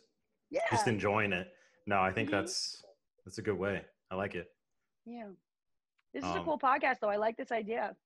[0.50, 1.48] yeah just enjoying it.
[1.86, 2.32] No, I think Mhm.
[2.32, 2.84] that's
[3.24, 3.84] that's a good way.
[4.10, 4.48] I like it.
[5.06, 5.28] yeah
[6.14, 7.96] this is a Um, cool podcast though i like this idea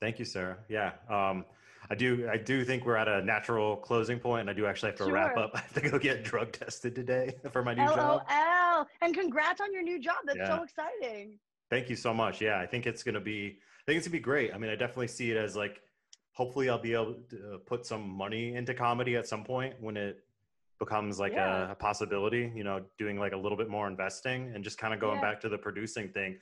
[0.00, 0.58] Thank you, Sarah.
[0.68, 0.92] Yeah.
[1.08, 1.44] Um,
[1.90, 4.90] I do I do think we're at a natural closing point and I do actually
[4.90, 5.52] have to wrap up.
[5.54, 8.86] I have to go get drug tested today for my new lol job.
[9.00, 10.56] and congrats on your new job that's Yeah.
[10.58, 11.38] so exciting
[11.70, 12.40] Thank you so much.
[12.40, 13.58] Yeah, I think it's gonna be.
[13.58, 14.54] I think it's gonna be great.
[14.54, 15.82] I mean, I definitely see it as like.
[16.32, 19.96] Hopefully, I'll be able to uh, put some money into comedy at some point when
[19.98, 20.24] it
[20.78, 21.68] becomes like Yeah.
[21.68, 22.50] a, a possibility.
[22.54, 25.30] You know, doing like a little bit more investing and just kind of going Yeah.
[25.30, 26.38] back to the producing thing.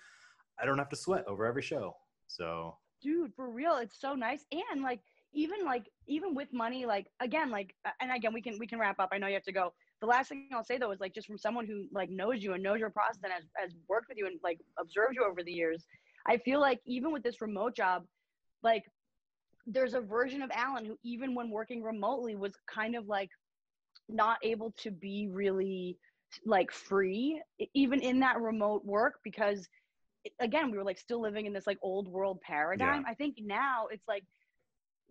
[0.60, 1.96] I don't have to sweat over every show.
[2.28, 2.76] So,
[3.06, 4.44] dude, for real, it's so nice.
[4.52, 5.00] And like,
[5.32, 8.98] even like, even with money, like again, like, and again, we can we can wrap
[8.98, 9.10] up.
[9.12, 9.72] I know you have to go.
[10.00, 12.54] The last thing I'll say though is like, just from someone who like knows you
[12.54, 15.42] and knows your process and has has worked with you and like observed you over
[15.42, 15.86] the years,
[16.26, 18.04] I feel like even with this remote job,
[18.62, 18.84] like
[19.66, 23.30] there's a version of Alan who even when working remotely was kind of like
[24.08, 25.98] not able to be really
[26.44, 27.40] like free
[27.74, 29.68] even in that remote work because
[30.40, 33.02] again we were like still living in this like old world paradigm.
[33.02, 33.10] Yeah.
[33.10, 34.24] i think now it's like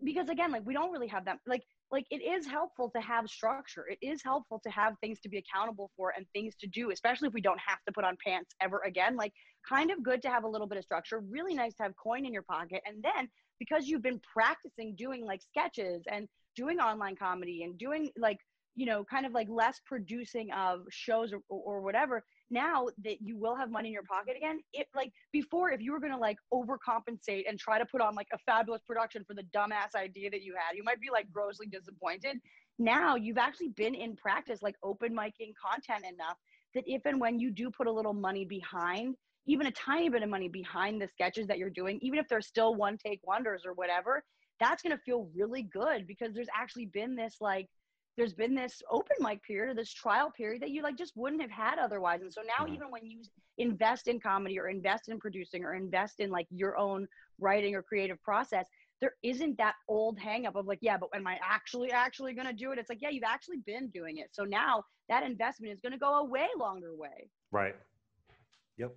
[0.04, 3.28] because again like we don't really have that like like it is helpful to have
[3.30, 3.86] structure.
[3.88, 7.28] It is helpful to have things to be accountable for and things to do especially
[7.28, 9.16] if we don't have to put on pants ever again.
[9.16, 9.34] Like
[9.68, 11.20] kind of good to have a little bit of structure.
[11.20, 12.82] Really nice to have coin in your pocket.
[12.86, 13.30] And then
[13.60, 18.40] because you've been practicing doing like sketches and doing online comedy and doing like
[18.76, 23.38] you know kind of like less producing of shows or, or whatever now that you
[23.38, 26.38] will have money in your pocket again it like before if you were to like
[26.54, 30.42] overcompensate and try to put on like a fabulous production for the dumbass idea that
[30.42, 32.38] you had you might be like grossly disappointed.
[32.78, 36.38] Now you've actually been in practice like open micing content enough
[36.74, 39.16] that if and when you do put a little money behind
[39.48, 42.42] even a tiny bit of money behind the sketches that you're doing even if they're
[42.42, 44.24] still one take wonders or whatever
[44.60, 47.68] that's to feel really good because there's actually been this like
[48.18, 51.42] there's been this open mic period or this trial period that you like just wouldn't
[51.42, 52.22] have had otherwise.
[52.22, 52.76] And so now mm-hmm.
[52.76, 53.22] even when you
[53.58, 57.08] invest in comedy or invest in producing or invest in like your own
[57.40, 58.66] writing or creative process
[59.02, 62.54] there isn't that old hangup of like yeah but am i actually actually going to
[62.54, 62.80] do it?
[62.80, 64.30] It's like yeah you've actually been doing it.
[64.32, 67.30] So now that investment is going to go a way longer way.
[67.52, 67.76] Right.
[68.78, 68.96] Yep.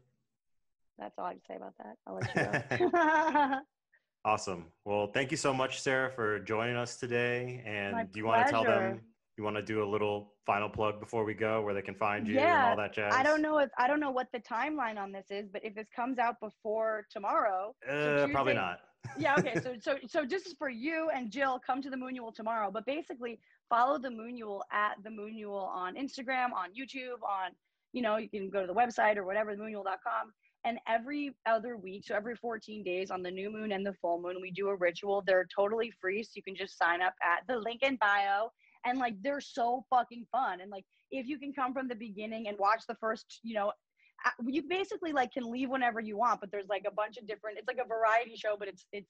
[0.98, 1.96] That's all i can say about that.
[2.06, 3.58] I'll let you go
[4.24, 4.66] Awesome.
[4.84, 7.62] Well, thank you so much, Sarah, for joining us today.
[7.64, 8.36] And My do you pleasure.
[8.36, 9.00] want to tell them
[9.36, 12.26] you want to do a little final plug before we go where they can find
[12.26, 13.14] you yeah, and all that jazz?
[13.14, 15.74] I don't know if I don't know what the timeline on this is, but if
[15.74, 18.80] this comes out before tomorrow, uh, so Tuesday, probably not.
[19.18, 19.54] yeah, okay.
[19.62, 22.70] So so so just for you and Jill, come to the Moonual tomorrow.
[22.72, 23.38] But basically
[23.70, 27.52] follow the Moonual at the Moonual on Instagram, on YouTube, on
[27.92, 30.32] you know, you can go to the website or whatever, themoonual.com
[30.64, 34.20] and every other week, so every 14 days on the new moon and the full
[34.20, 35.22] moon, we do a ritual.
[35.26, 36.22] They're totally free.
[36.22, 38.50] So you can just sign up at the link in bio.
[38.84, 40.60] And like, they're so fucking fun.
[40.60, 43.72] And like, if you can come from the beginning and watch the first, you know,
[44.46, 47.58] you basically like can leave whenever you want, but there's like a bunch of different,
[47.58, 49.08] it's like a variety show, but it's, it's,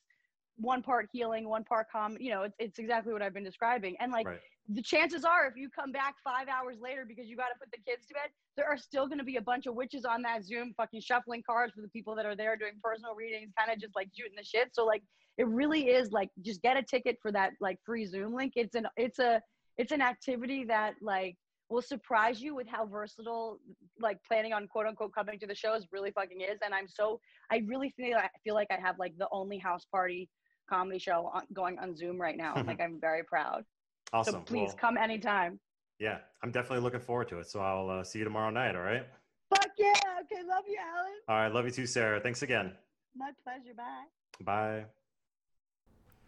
[0.58, 2.16] one part healing, one part calm.
[2.20, 3.96] You know, it's, it's exactly what I've been describing.
[4.00, 4.40] And like right.
[4.68, 7.70] the chances are, if you come back five hours later because you got to put
[7.70, 10.22] the kids to bed, there are still going to be a bunch of witches on
[10.22, 13.70] that Zoom, fucking shuffling cards for the people that are there doing personal readings, kind
[13.70, 14.70] of just like shooting the shit.
[14.72, 15.02] So like,
[15.38, 18.54] it really is like just get a ticket for that like free Zoom link.
[18.56, 19.40] It's an it's a
[19.76, 21.36] it's an activity that like
[21.68, 23.58] will surprise you with how versatile
[24.00, 27.20] like planning on quote unquote coming to the shows really fucking is and i'm so
[27.50, 30.28] i really feel like i feel like i have like the only house party
[30.68, 32.62] comedy show on, going on Zoom right now.
[32.66, 33.64] like I'm very proud.
[34.12, 34.34] Awesome.
[34.34, 35.58] So please well, come anytime.
[35.98, 37.48] Yeah, I'm definitely looking forward to it.
[37.48, 38.76] So I'll uh, see you tomorrow night.
[38.76, 39.06] All right.
[39.50, 39.94] Fuck yeah.
[40.20, 40.46] Okay.
[40.46, 41.12] Love you, Alan.
[41.28, 41.52] All right.
[41.52, 42.20] Love you too, Sarah.
[42.20, 42.72] Thanks again.
[43.16, 43.74] My pleasure.
[43.76, 44.04] Bye.
[44.44, 44.84] Bye.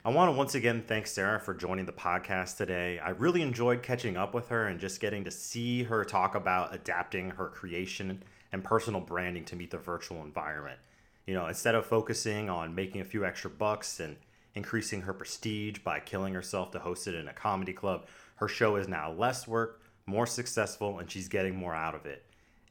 [0.02, 2.98] I want to once again thank Sarah for joining the podcast today.
[2.98, 6.74] I really enjoyed catching up with her and just getting to see her talk about
[6.74, 10.78] adapting her creation and personal branding to meet the virtual environment.
[11.26, 14.16] You know, instead of focusing on making a few extra bucks and
[14.54, 18.06] increasing her prestige by killing herself to host it in a comedy club.
[18.36, 22.24] Her show is now less work, more successful, and she's getting more out of it.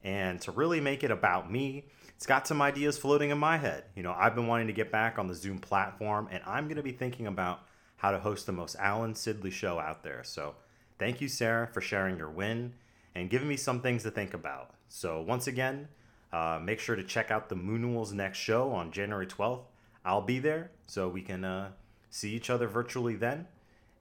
[0.04, 1.86] And to really make it about me,
[2.16, 3.86] it's got some ideas floating in my head.
[3.96, 6.78] You know, I've been wanting to get back on the Zoom platform, and I'm going
[6.78, 7.62] to be thinking about
[7.98, 10.24] how to host the most Alan Sidley show out there.
[10.24, 10.56] So,
[10.98, 12.74] thank you, Sarah, for sharing your win
[13.16, 14.72] and giving me some things to think about.
[14.88, 15.88] So, once again,
[16.32, 19.64] uh, make sure to check out the Moonual's next show on January 12th
[20.06, 21.72] I'll be there so we can uh,
[22.10, 23.48] see each other virtually then.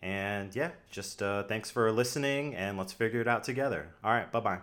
[0.00, 3.94] And yeah, just uh, thanks for listening and let's figure it out together.
[4.04, 4.58] All right, bye bye.